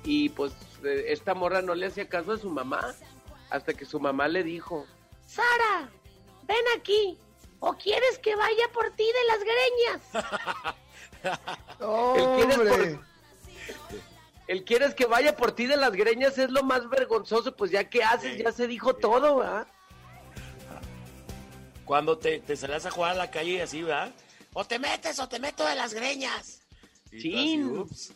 [0.05, 0.53] Y pues
[0.85, 2.95] eh, esta morra no le hacía caso a su mamá
[3.51, 4.87] hasta que su mamá le dijo,
[5.27, 5.91] Sara,
[6.45, 7.19] ven aquí.
[7.61, 10.75] ¿O quieres que vaya por ti de las greñas?
[11.23, 12.71] El quieres, Hombre.
[12.71, 13.05] por-
[14.49, 17.89] el quieres que vaya por ti de las greñas es lo más vergonzoso, pues ya
[17.89, 19.67] que haces, ya se dijo todo, ¿verdad?
[21.85, 24.13] Cuando te, te salías a jugar a la calle así, ¿verdad?
[24.53, 26.61] O te metes o te meto de las greñas.
[27.11, 27.67] Chin.
[27.79, 28.13] Ups.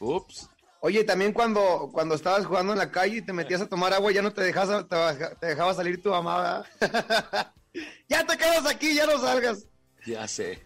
[0.00, 0.48] Ups.
[0.80, 4.12] Oye, también cuando, cuando estabas jugando en la calle y te metías a tomar agua,
[4.12, 7.52] ya no te dejabas, te, dejaba salir tu mamá, ¿verdad?
[8.08, 9.66] ya te quedas aquí, ya no salgas.
[10.06, 10.62] Ya sé.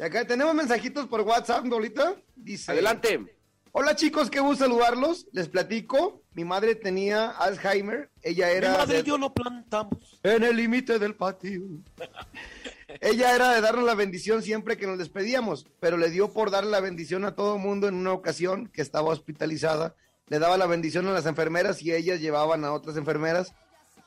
[0.00, 2.14] Y acá tenemos mensajitos por WhatsApp, Dolita.
[2.34, 3.36] Dice: Adelante.
[3.72, 5.26] Hola chicos, qué gusto saludarlos.
[5.32, 6.22] Les platico.
[6.32, 8.10] Mi madre tenía Alzheimer.
[8.22, 8.78] Ella Mi era.
[8.78, 10.18] madre de- y yo no plantamos.
[10.22, 11.60] En el límite del patio.
[13.02, 16.70] Ella era de darnos la bendición siempre que nos despedíamos, pero le dio por darle
[16.70, 19.94] la bendición a todo mundo en una ocasión que estaba hospitalizada.
[20.28, 23.52] Le daba la bendición a las enfermeras y ellas llevaban a otras enfermeras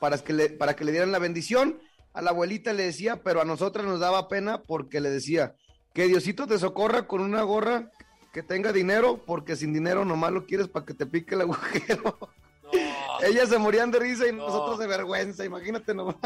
[0.00, 1.78] para que le, para que le dieran la bendición.
[2.12, 5.54] A la abuelita le decía, pero a nosotras nos daba pena porque le decía,
[5.94, 7.90] que Diosito te socorra con una gorra
[8.32, 12.18] que tenga dinero, porque sin dinero nomás lo quieres para que te pique el agujero.
[12.64, 12.70] No.
[13.26, 14.46] Ellas se morían de risa y No.
[14.48, 16.16] nosotros de vergüenza, imagínate nomás.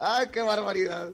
[0.00, 1.10] ¡Ay, qué barbaridad!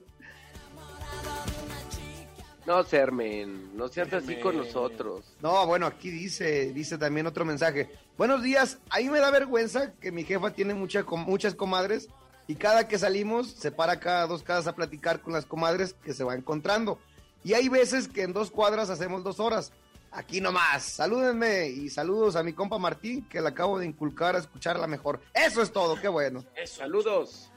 [2.65, 5.35] No, Sermen, no seas así con nosotros.
[5.39, 7.91] No, bueno, aquí dice, dice también otro mensaje.
[8.17, 12.09] Buenos días, ahí me da vergüenza que mi jefa tiene mucha, muchas comadres
[12.47, 16.13] y cada que salimos se para cada dos casas a platicar con las comadres que
[16.13, 16.99] se va encontrando.
[17.43, 19.71] Y hay veces que en dos cuadras hacemos dos horas.
[20.11, 24.39] Aquí nomás, salúdenme y saludos a mi compa Martín que le acabo de inculcar a
[24.39, 25.19] escucharla mejor.
[25.33, 26.45] Eso es todo, qué bueno.
[26.55, 26.77] Eso.
[26.77, 27.51] Saludos.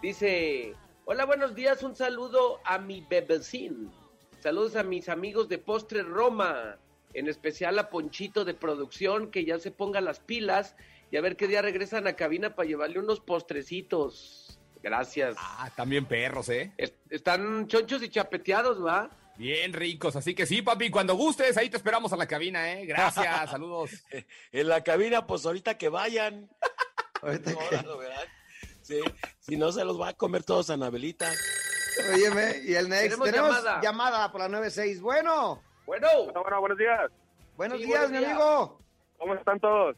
[0.00, 0.74] Dice,
[1.04, 3.92] hola, buenos días, un saludo a mi bebecín.
[4.40, 6.78] Saludos a mis amigos de Postre Roma,
[7.12, 10.76] en especial a Ponchito de producción, que ya se ponga las pilas
[11.10, 14.58] y a ver qué día regresan a cabina para llevarle unos postrecitos.
[14.82, 15.36] Gracias.
[15.38, 16.72] Ah, también perros, ¿eh?
[16.78, 19.10] Es- están chonchos y chapeteados, ¿va?
[19.36, 20.16] Bien ricos.
[20.16, 22.86] Así que sí, papi, cuando gustes, ahí te esperamos a la cabina, ¿eh?
[22.86, 23.90] Gracias, saludos.
[24.52, 26.48] En la cabina, pues ahorita que vayan.
[27.22, 28.24] Ahorita No, que- no, ¿verdad?
[28.80, 29.00] Sí.
[29.40, 31.30] Si no, se los va a comer todos a Anabelita.
[32.14, 33.02] Óyeme, y el next.
[33.04, 33.80] Tenemos Tenemos, llamada.
[33.82, 34.32] llamada.
[34.32, 35.00] por la 96.
[35.02, 37.10] Bueno, Bueno, Bueno, bueno, buenos días.
[37.56, 38.30] buenos Sí, días, buenos mi días.
[38.32, 38.80] amigo.
[39.18, 39.96] ¿Cómo están todos?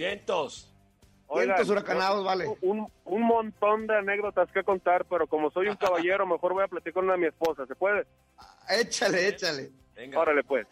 [0.00, 0.70] Vientos.
[1.34, 2.44] Vientos huracanados, vale.
[2.60, 6.68] Un, un montón de anécdotas que contar, pero como soy un caballero, mejor voy a
[6.68, 7.64] platicar con una de mi esposa.
[7.66, 8.06] ¿Se puede?
[8.68, 9.70] Échale, échale.
[9.94, 10.20] Venga.
[10.20, 10.66] Órale, pues.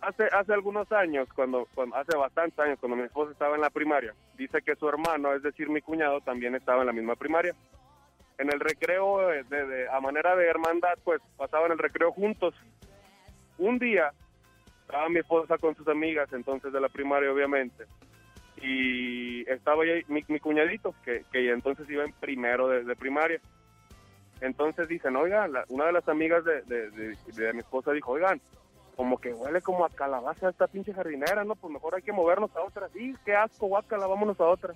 [0.00, 3.70] Hace, hace algunos años, cuando, cuando- hace bastantes años, cuando mi esposa estaba en la
[3.70, 7.54] primaria, dice que su hermano, es decir, mi cuñado, también estaba en la misma primaria.
[8.38, 12.52] En el recreo, eh, de, de- a manera de hermandad, pues pasaban el recreo juntos.
[13.58, 14.12] Un día,
[14.82, 17.84] estaba mi esposa con sus amigas, entonces de la primaria, obviamente,
[18.62, 23.40] y estaba ahí mi, mi cuñadito, que, que entonces iba en primero de, primaria.
[24.40, 28.12] Entonces dicen, oigan, la- una de las amigas de, de- de- de mi esposa dijo,
[28.12, 28.40] oigan,
[28.96, 31.54] como que huele como a calabaza esta pinche jardinera, ¿no?
[31.54, 32.88] Pues mejor hay que movernos a otra.
[32.90, 34.74] Sí, qué asco, guácala, vámonos a otra.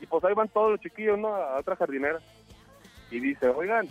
[0.00, 1.34] Y pues ahí van todos los chiquillos, ¿no?
[1.34, 2.18] A otra jardinera.
[3.10, 3.86] Y dice, oigan,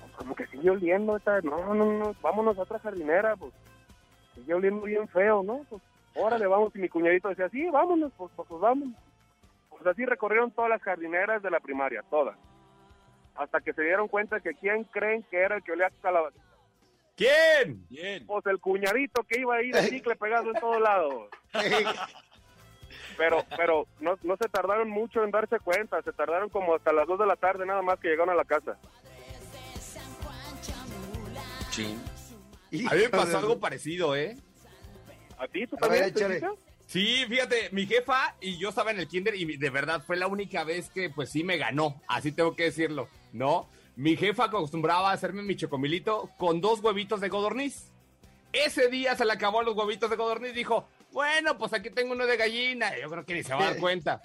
[0.00, 3.52] pues como que sigue oliendo esta, no, no, no, vámonos a otra jardinera, pues
[4.34, 5.64] sigue oliendo bien feo, ¿no?
[5.68, 5.82] Pues
[6.14, 6.74] órale, vamos.
[6.74, 8.96] Y mi cuñadito decía, sí, vámonos, pues, pues, pues vámonos.
[9.70, 12.36] Pues así recorrieron todas las jardineras de la primaria, todas.
[13.34, 16.38] Hasta que se dieron cuenta que quién creen que era el que olía a calabaza.
[17.16, 17.86] ¿Quién?
[17.88, 18.26] Bien.
[18.26, 21.28] Pues el cuñadito que iba ahí de chicle pegado en todos lados.
[23.16, 27.06] Pero, pero no, no se tardaron mucho en darse cuenta, se tardaron como hasta las
[27.06, 28.78] 2 de la tarde nada más que llegaron a la casa.
[31.70, 32.00] Chin.
[32.90, 34.36] A mí me pasó algo parecido, ¿eh?
[35.42, 35.66] ¿A ti?
[35.66, 36.54] ¿Tú A ver, también?
[36.86, 40.28] Sí, fíjate, mi jefa y yo estaba en el kinder y de verdad fue la
[40.28, 43.68] única vez que pues sí me ganó, así tengo que decirlo, ¿no?
[43.96, 47.90] Mi jefa acostumbraba a hacerme mi chocomilito con dos huevitos de codorniz.
[48.52, 52.26] Ese día se le acabó los huevitos de codorniz, dijo, bueno, pues aquí tengo uno
[52.26, 54.22] de gallina, yo creo que ni se va a dar cuenta.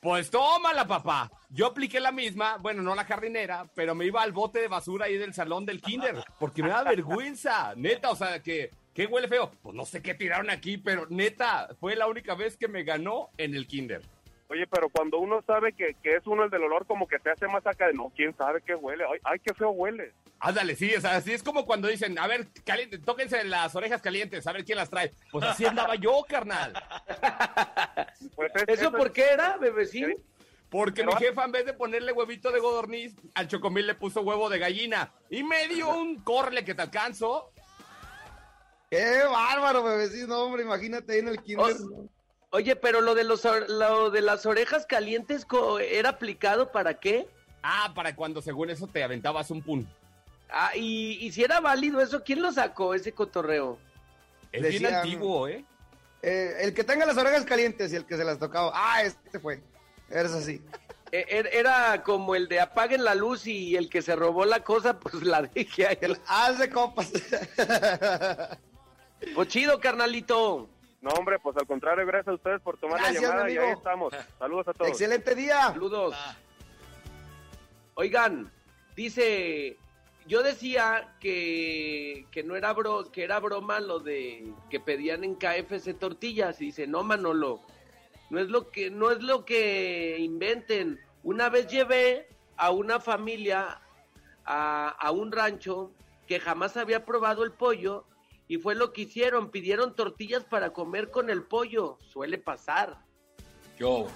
[0.00, 1.30] Pues tómala, papá.
[1.50, 5.06] Yo apliqué la misma, bueno, no la jardinera, pero me iba al bote de basura
[5.06, 9.28] ahí del salón del kinder, porque me da vergüenza, neta, o sea, que, que huele
[9.28, 9.50] feo.
[9.62, 13.28] Pues no sé qué tiraron aquí, pero neta, fue la única vez que me ganó
[13.36, 14.00] en el kinder.
[14.48, 17.30] Oye, pero cuando uno sabe que, que es uno el del olor, como que se
[17.30, 19.04] hace más acá de no, quién sabe qué huele.
[19.04, 20.12] Ay, ay qué feo huele.
[20.38, 24.00] Ándale, sí, o sea, así es como cuando dicen, a ver, caliente, tóquense las orejas
[24.02, 25.12] calientes, a ver quién las trae.
[25.32, 26.72] Pues así andaba yo, carnal.
[28.34, 30.14] Pues es- ¿Eso es- por qué era, bebecín?
[30.70, 34.20] Porque Pero- mi jefa, en vez de ponerle huevito de godorniz, al chocomil le puso
[34.22, 35.12] huevo de gallina.
[35.30, 37.52] Y me dio un córrele que te alcanzo.
[38.96, 40.26] ¡Qué bárbaro, bebecito!
[40.28, 41.76] No, hombre, imagínate ahí en el kinder.
[41.94, 42.08] Oh.
[42.50, 45.46] Oye, pero lo de los lo de las orejas calientes
[45.90, 47.26] era aplicado para qué?
[47.62, 49.86] Ah, para cuando según eso te aventabas un pun.
[50.48, 53.78] Ah, y, y si era válido eso, ¿quién lo sacó ese cotorreo?
[54.52, 55.64] Es bien antiguo, ¿eh?
[56.22, 58.70] Eh, el que tenga las orejas calientes y el que se las tocaba.
[58.74, 59.60] Ah, este fue.
[60.08, 60.62] Eres así.
[61.12, 64.60] E- er- Era como el de apaguen la luz y el que se robó la
[64.60, 65.98] cosa, pues la dejé ahí.
[66.26, 67.10] Haz de copas.
[69.34, 70.68] Pues chido, carnalito.
[71.00, 73.70] No, hombre, pues al contrario, gracias a ustedes por tomar Gracias, la llamada y ahí
[73.70, 74.14] estamos.
[74.38, 74.90] Saludos a todos.
[74.90, 75.68] Excelente día.
[75.68, 76.16] Saludos.
[77.94, 78.50] Oigan,
[78.94, 79.78] dice,
[80.26, 85.36] yo decía que, que no era bro, que era broma lo de que pedían en
[85.36, 86.60] KFC tortillas.
[86.60, 87.60] Y dice, no, Manolo,
[88.30, 91.00] no es lo que, no es lo que inventen.
[91.22, 93.80] Una vez llevé a una familia
[94.44, 95.92] a, a un rancho
[96.26, 98.04] que jamás había probado el pollo
[98.48, 101.98] y fue lo que hicieron, pidieron tortillas para comer con el pollo.
[102.00, 103.04] Suele pasar.
[103.78, 104.06] Yo.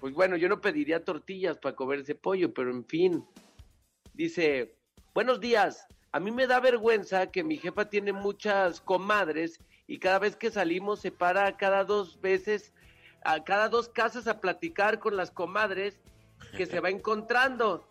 [0.00, 3.24] Pues bueno, yo no pediría tortillas para comer ese pollo, pero en fin.
[4.12, 4.76] Dice,
[5.14, 5.86] buenos días.
[6.12, 9.58] A mí me da vergüenza que mi jefa tiene muchas comadres
[9.88, 12.72] y cada vez que salimos se para cada dos veces,
[13.24, 15.98] a cada dos casas a platicar con las comadres
[16.56, 17.84] que se va encontrando.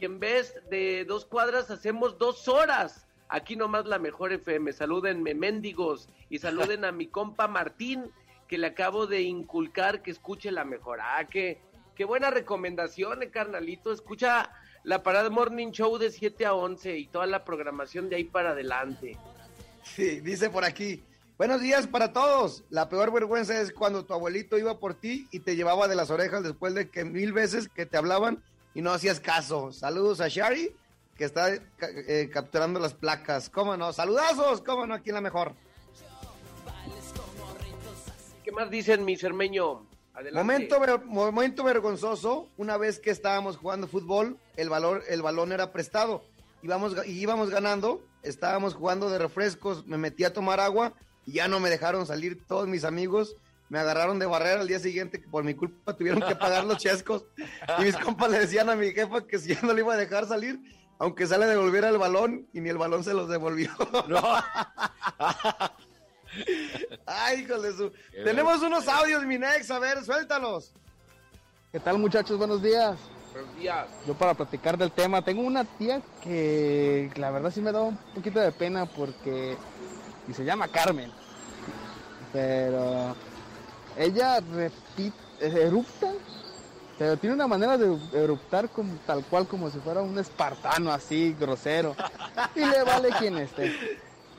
[0.00, 3.08] Y en vez de dos cuadras hacemos dos horas.
[3.30, 4.72] Aquí nomás la mejor FM.
[4.72, 6.08] Salúdenme, mendigos.
[6.28, 8.10] Y saluden a mi compa Martín,
[8.48, 10.98] que le acabo de inculcar que escuche la mejor.
[11.00, 11.60] Ah, qué,
[11.94, 13.92] qué buena recomendación, eh, carnalito.
[13.92, 14.50] Escucha
[14.82, 18.50] la Parada Morning Show de 7 a 11 y toda la programación de ahí para
[18.50, 19.16] adelante.
[19.84, 21.02] Sí, dice por aquí.
[21.38, 22.64] Buenos días para todos.
[22.68, 26.10] La peor vergüenza es cuando tu abuelito iba por ti y te llevaba de las
[26.10, 28.42] orejas después de que mil veces que te hablaban
[28.74, 29.72] y no hacías caso.
[29.72, 30.74] Saludos a Shari,
[31.20, 33.50] que está eh, capturando las placas.
[33.50, 33.92] ¿Cómo no?
[33.92, 34.94] Saludazos, ¿cómo no?
[34.94, 35.52] Aquí la mejor.
[38.42, 39.86] ¿Qué más dicen, mi cermeño?
[40.14, 40.38] Adelante.
[40.38, 45.72] Momento, ver- momento vergonzoso, una vez que estábamos jugando fútbol, el, valor, el balón era
[45.72, 46.24] prestado.
[46.62, 50.94] Íbamos, y íbamos ganando, estábamos jugando de refrescos, me metí a tomar agua
[51.26, 53.36] y ya no me dejaron salir todos mis amigos.
[53.68, 56.78] Me agarraron de barrera al día siguiente, que por mi culpa tuvieron que pagar los
[56.78, 57.24] chescos.
[57.78, 59.98] Y mis compas le decían a mi jefa que si ya no le iba a
[59.98, 60.58] dejar salir,
[61.00, 63.70] aunque sale a devolver el balón, y ni el balón se los devolvió.
[67.06, 67.90] Ay, hijo de su.
[68.22, 70.74] Tenemos unos audios, mi Nex, a ver, suéltalos.
[71.72, 72.36] ¿Qué tal muchachos?
[72.36, 72.98] Buenos días.
[73.32, 73.88] Buenos días.
[74.06, 77.96] Yo para platicar del tema, tengo una tía que la verdad sí me da un
[78.14, 79.56] poquito de pena porque
[80.28, 81.10] y se llama Carmen.
[82.30, 83.16] Pero
[83.96, 86.12] ella repite, erupta,
[87.00, 91.34] pero tiene una manera de eruptar como, tal cual como si fuera un espartano así,
[91.40, 91.96] grosero.
[92.54, 93.74] Y le vale quien esté.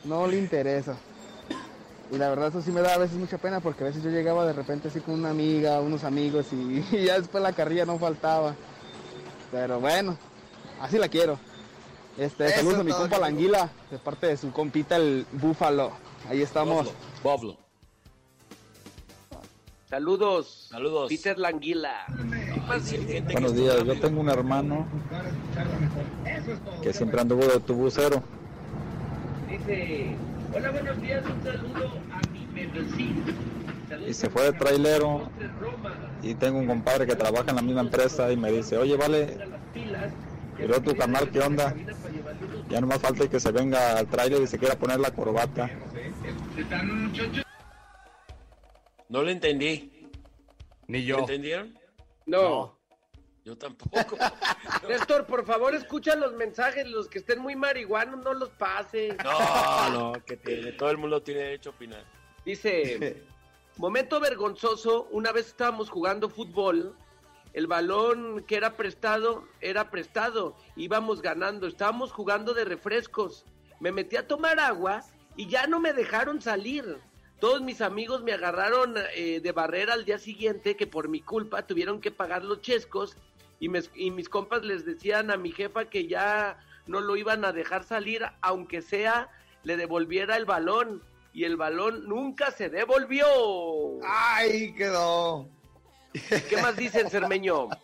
[0.03, 0.95] No le interesa.
[2.12, 4.12] Y la verdad eso sí me da a veces mucha pena porque a veces yo
[4.12, 7.88] llegaba de repente así con una amiga, unos amigos y, y ya después la carrilla
[7.88, 8.53] no faltaba.
[9.51, 10.16] Pero bueno,
[10.80, 11.39] así la quiero.
[12.16, 13.39] Este, Eso saludos a mi compa la amigo.
[13.39, 15.93] anguila, de parte de su compita el búfalo.
[16.30, 16.93] Ahí estamos.
[17.24, 17.57] Boblo.
[19.91, 20.68] Saludos.
[20.70, 21.09] Saludos.
[21.09, 22.05] Peter Languila.
[22.72, 24.88] Buenos días, yo tengo un hermano
[26.82, 28.24] que siempre anduvo de autobusero
[29.49, 30.15] Dice,
[30.55, 32.47] hola, buenos días, un saludo a mi
[34.07, 35.30] y se fue de trailero
[36.24, 39.38] y tengo un compadre que trabaja en la misma empresa y me dice, oye, vale,
[40.57, 41.76] luego tu carnal, ¿qué onda?
[42.69, 45.69] Ya no más falta que se venga al trailer y se quiera poner la corbata.
[49.09, 49.91] No lo entendí.
[50.88, 51.19] Ni ¿Lo yo.
[51.19, 51.80] entendieron?
[52.32, 52.79] No.
[53.43, 54.17] Yo tampoco.
[54.88, 56.88] Néstor, por favor, escucha los mensajes.
[56.88, 59.17] Los que estén muy marihuanos, no los pasen.
[59.23, 60.71] No, no, que tiene.
[60.73, 62.05] Todo el mundo tiene derecho a opinar.
[62.45, 63.25] Dice,
[63.77, 66.95] momento vergonzoso, una vez estábamos jugando fútbol,
[67.53, 73.45] el balón que era prestado, era prestado, íbamos ganando, estábamos jugando de refrescos,
[73.79, 75.03] me metí a tomar agua
[75.36, 76.99] y ya no me dejaron salir.
[77.41, 81.65] Todos mis amigos me agarraron eh, de barrera al día siguiente que por mi culpa
[81.65, 83.17] tuvieron que pagar los chescos
[83.59, 87.83] y, mis compas les decían a mi jefa que ya no lo iban a dejar
[87.83, 89.29] salir, aunque sea
[89.63, 91.01] le devolviera el balón
[91.33, 93.25] y el balón nunca se devolvió.
[94.03, 95.49] ¡Ay, quedó!
[96.47, 97.69] ¿Qué más dicen, Cermeño?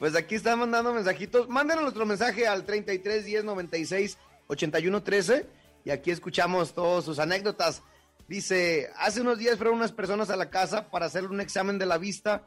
[0.00, 1.48] Pues aquí están mandando mensajitos.
[1.48, 4.18] Mándenos nuestro mensaje al 33 10 96
[4.48, 5.46] 81 13
[5.84, 7.84] y aquí escuchamos todas sus anécdotas.
[8.32, 11.84] Dice, hace unos días fueron unas personas a la casa para hacerle un examen de
[11.84, 12.46] la vista.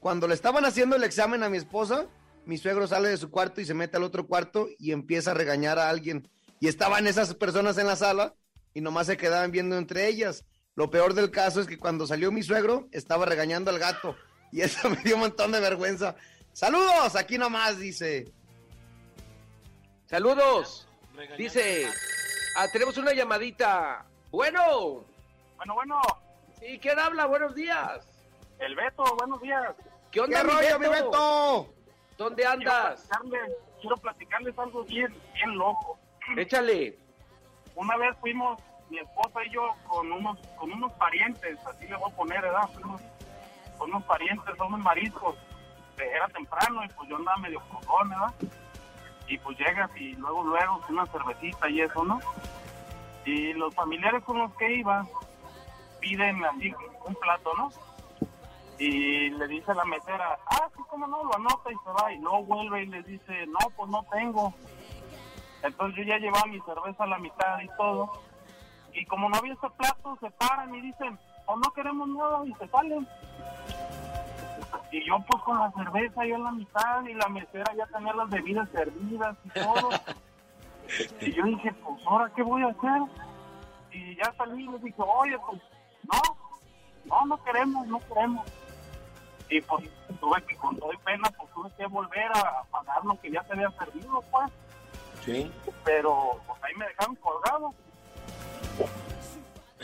[0.00, 2.06] Cuando le estaban haciendo el examen a mi esposa,
[2.46, 5.34] mi suegro sale de su cuarto y se mete al otro cuarto y empieza a
[5.34, 6.26] regañar a alguien.
[6.58, 8.34] Y estaban esas personas en la sala
[8.72, 10.46] y nomás se quedaban viendo entre ellas.
[10.74, 14.16] Lo peor del caso es que cuando salió mi suegro, estaba regañando al gato.
[14.52, 16.16] Y eso me dio un montón de vergüenza.
[16.54, 18.32] Saludos, aquí nomás, dice.
[20.06, 20.88] Saludos.
[21.36, 21.90] Dice,
[22.56, 24.06] ah, tenemos una llamadita.
[24.30, 25.04] Bueno.
[25.56, 26.00] Bueno, bueno.
[26.60, 27.26] Sí, ¿quién habla?
[27.26, 28.06] Buenos días.
[28.58, 29.74] El Beto, buenos días.
[30.10, 31.74] ¿Qué onda, ¿Qué mi rollo, mi Beto?
[32.16, 33.06] ¿Dónde andas?
[33.08, 35.98] Quiero platicarles, quiero platicarles algo bien, bien loco.
[36.36, 36.98] Échale.
[37.74, 42.10] Una vez fuimos, mi esposa y yo, con unos, con unos parientes, así le voy
[42.10, 42.68] a poner, ¿verdad?
[42.72, 43.02] Fuimos
[43.78, 45.36] con unos parientes, unos mariscos.
[45.98, 48.34] Era temprano y pues yo andaba medio cojón, ¿verdad?
[49.28, 52.20] Y pues llegas y luego, luego, una cervecita y eso, ¿no?
[53.24, 55.06] Y los familiares con los que iba
[56.06, 56.72] piden así
[57.04, 57.70] un plato, ¿no?
[58.78, 62.12] y le dice a la mesera, ah, sí, cómo no, lo anota y se va,
[62.12, 64.52] y luego vuelve y le dice, no, pues no tengo.
[65.62, 68.12] Entonces yo ya llevaba mi cerveza a la mitad y todo,
[68.92, 72.54] y como no había ese plato, se paran y dicen, o no queremos nada, y
[72.54, 73.08] se salen.
[74.92, 78.12] Y yo pues con la cerveza yo en la mitad, y la mesera ya tenía
[78.12, 79.88] las bebidas servidas y todo.
[81.22, 83.02] y yo dije, pues ahora, ¿qué voy a hacer?
[83.90, 85.62] Y ya salí y le dije, oye, pues,
[87.26, 88.46] no, queremos, no queremos.
[89.48, 89.88] Y pues
[90.20, 93.42] tuve que, con todo y pena, pues tuve que volver a pagar lo que ya
[93.44, 94.50] se había servido, pues.
[95.24, 95.50] Sí.
[95.84, 97.74] Pero pues ahí me dejaron colgado.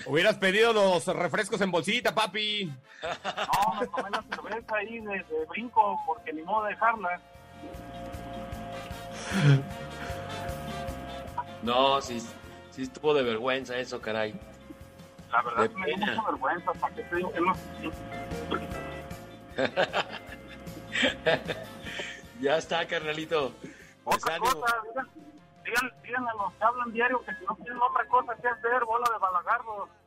[0.07, 2.73] Hubieras pedido los refrescos en bolsita, papi.
[3.03, 7.21] No, me tomé la cerveza ahí de, de brinco porque ni modo de dejarla.
[11.63, 12.21] No, sí,
[12.71, 14.35] sí estuvo de vergüenza eso, caray.
[15.33, 17.55] La verdad me dio mucha vergüenza, ¿para qué te digo que no?
[22.41, 23.53] ya está, carnalito.
[24.05, 24.61] Pues Otra ánimo.
[24.61, 25.09] cosa, digan,
[25.65, 28.85] digan, digan a los que hablan diario que si no tienen otra cosa que hacer,
[28.85, 29.89] bola de balagardos.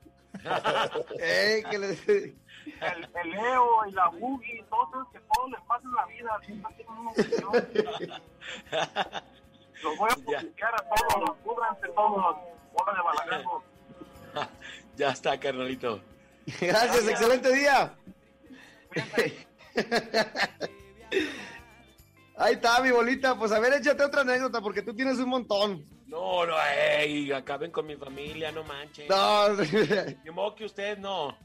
[1.20, 2.36] Eh, que le-
[2.82, 6.40] El, el Leo y la Boogie, todos esos que todo les pasa en la vida,
[6.46, 7.54] siempre tienen una opinión.
[9.82, 12.36] Los voy a publicar a todos, cúbranse todos,
[12.74, 13.64] bola de balagardos.
[14.98, 16.02] Ya está, carnalito.
[16.62, 17.94] Gracias, excelente día.
[22.38, 23.38] Ahí está, mi bolita.
[23.38, 25.84] Pues a ver, échate otra anécdota porque tú tienes un montón.
[26.08, 26.56] No, no,
[26.98, 29.10] ey, acaben con mi familia, no manches.
[29.10, 29.50] No,
[30.24, 31.38] Ni modo que usted no.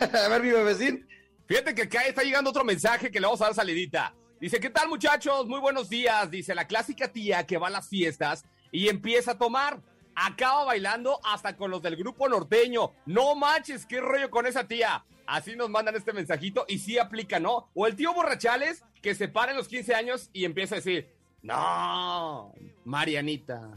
[0.00, 1.06] a ver, mi bebecín.
[1.46, 4.14] Fíjate que acá está llegando otro mensaje que le vamos a dar salidita.
[4.40, 5.46] Dice, ¿qué tal muchachos?
[5.46, 6.30] Muy buenos días.
[6.30, 9.80] Dice, la clásica tía que va a las fiestas y empieza a tomar.
[10.20, 12.92] Acaba bailando hasta con los del grupo norteño.
[13.06, 15.04] No manches, qué rollo con esa tía.
[15.26, 17.70] Así nos mandan este mensajito y sí aplica, ¿no?
[17.72, 21.08] O el tío borrachales que se para en los 15 años y empieza a decir,
[21.42, 22.52] no,
[22.84, 23.70] Marianita,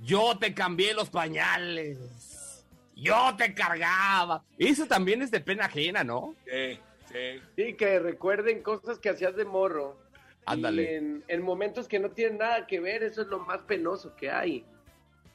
[0.00, 2.66] yo te cambié los pañales.
[2.96, 4.42] Yo te cargaba.
[4.58, 6.34] Eso también es de pena ajena, ¿no?
[6.44, 7.40] Sí, sí.
[7.56, 9.96] Sí, que recuerden cosas que hacías de morro.
[10.44, 10.96] Ándale.
[10.96, 14.28] En, en momentos que no tienen nada que ver, eso es lo más penoso que
[14.28, 14.64] hay.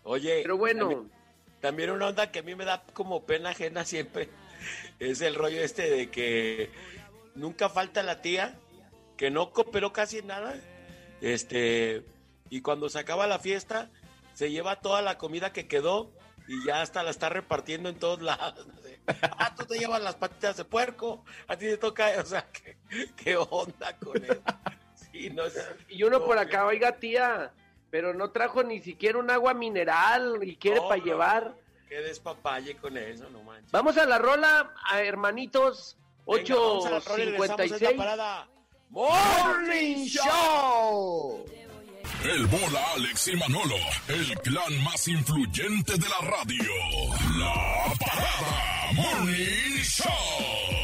[0.08, 0.40] Oye.
[0.42, 0.90] Pero bueno.
[0.90, 1.12] También,
[1.60, 4.30] también una onda que a mí me da como pena ajena siempre
[5.00, 6.70] es el rollo este de que
[7.36, 8.58] nunca falta la tía
[9.18, 10.56] que no cooperó casi nada.
[11.22, 12.06] Este,
[12.50, 13.90] y cuando se acaba la fiesta,
[14.34, 16.12] se lleva toda la comida que quedó
[16.48, 18.68] y ya hasta la está repartiendo en todos lados.
[19.08, 22.78] Ah, tú te llevas las patitas de puerco, a ti te toca, o sea, ¿qué,
[23.16, 24.42] qué onda con eso?
[25.12, 25.64] Sí, no sé.
[25.90, 27.52] Y uno por acá, oiga tía,
[27.90, 31.56] pero no trajo ni siquiera un agua mineral y quiere no, para llevar.
[31.90, 33.72] Qué despapalle con eso, no manches.
[33.72, 35.98] Vamos a la rola, a hermanitos.
[36.26, 37.96] 856.
[38.90, 41.46] Morning Show.
[42.24, 43.76] El bola Alex y Manolo,
[44.08, 46.64] el clan más influyente de la radio.
[47.38, 50.77] La parada Morning Show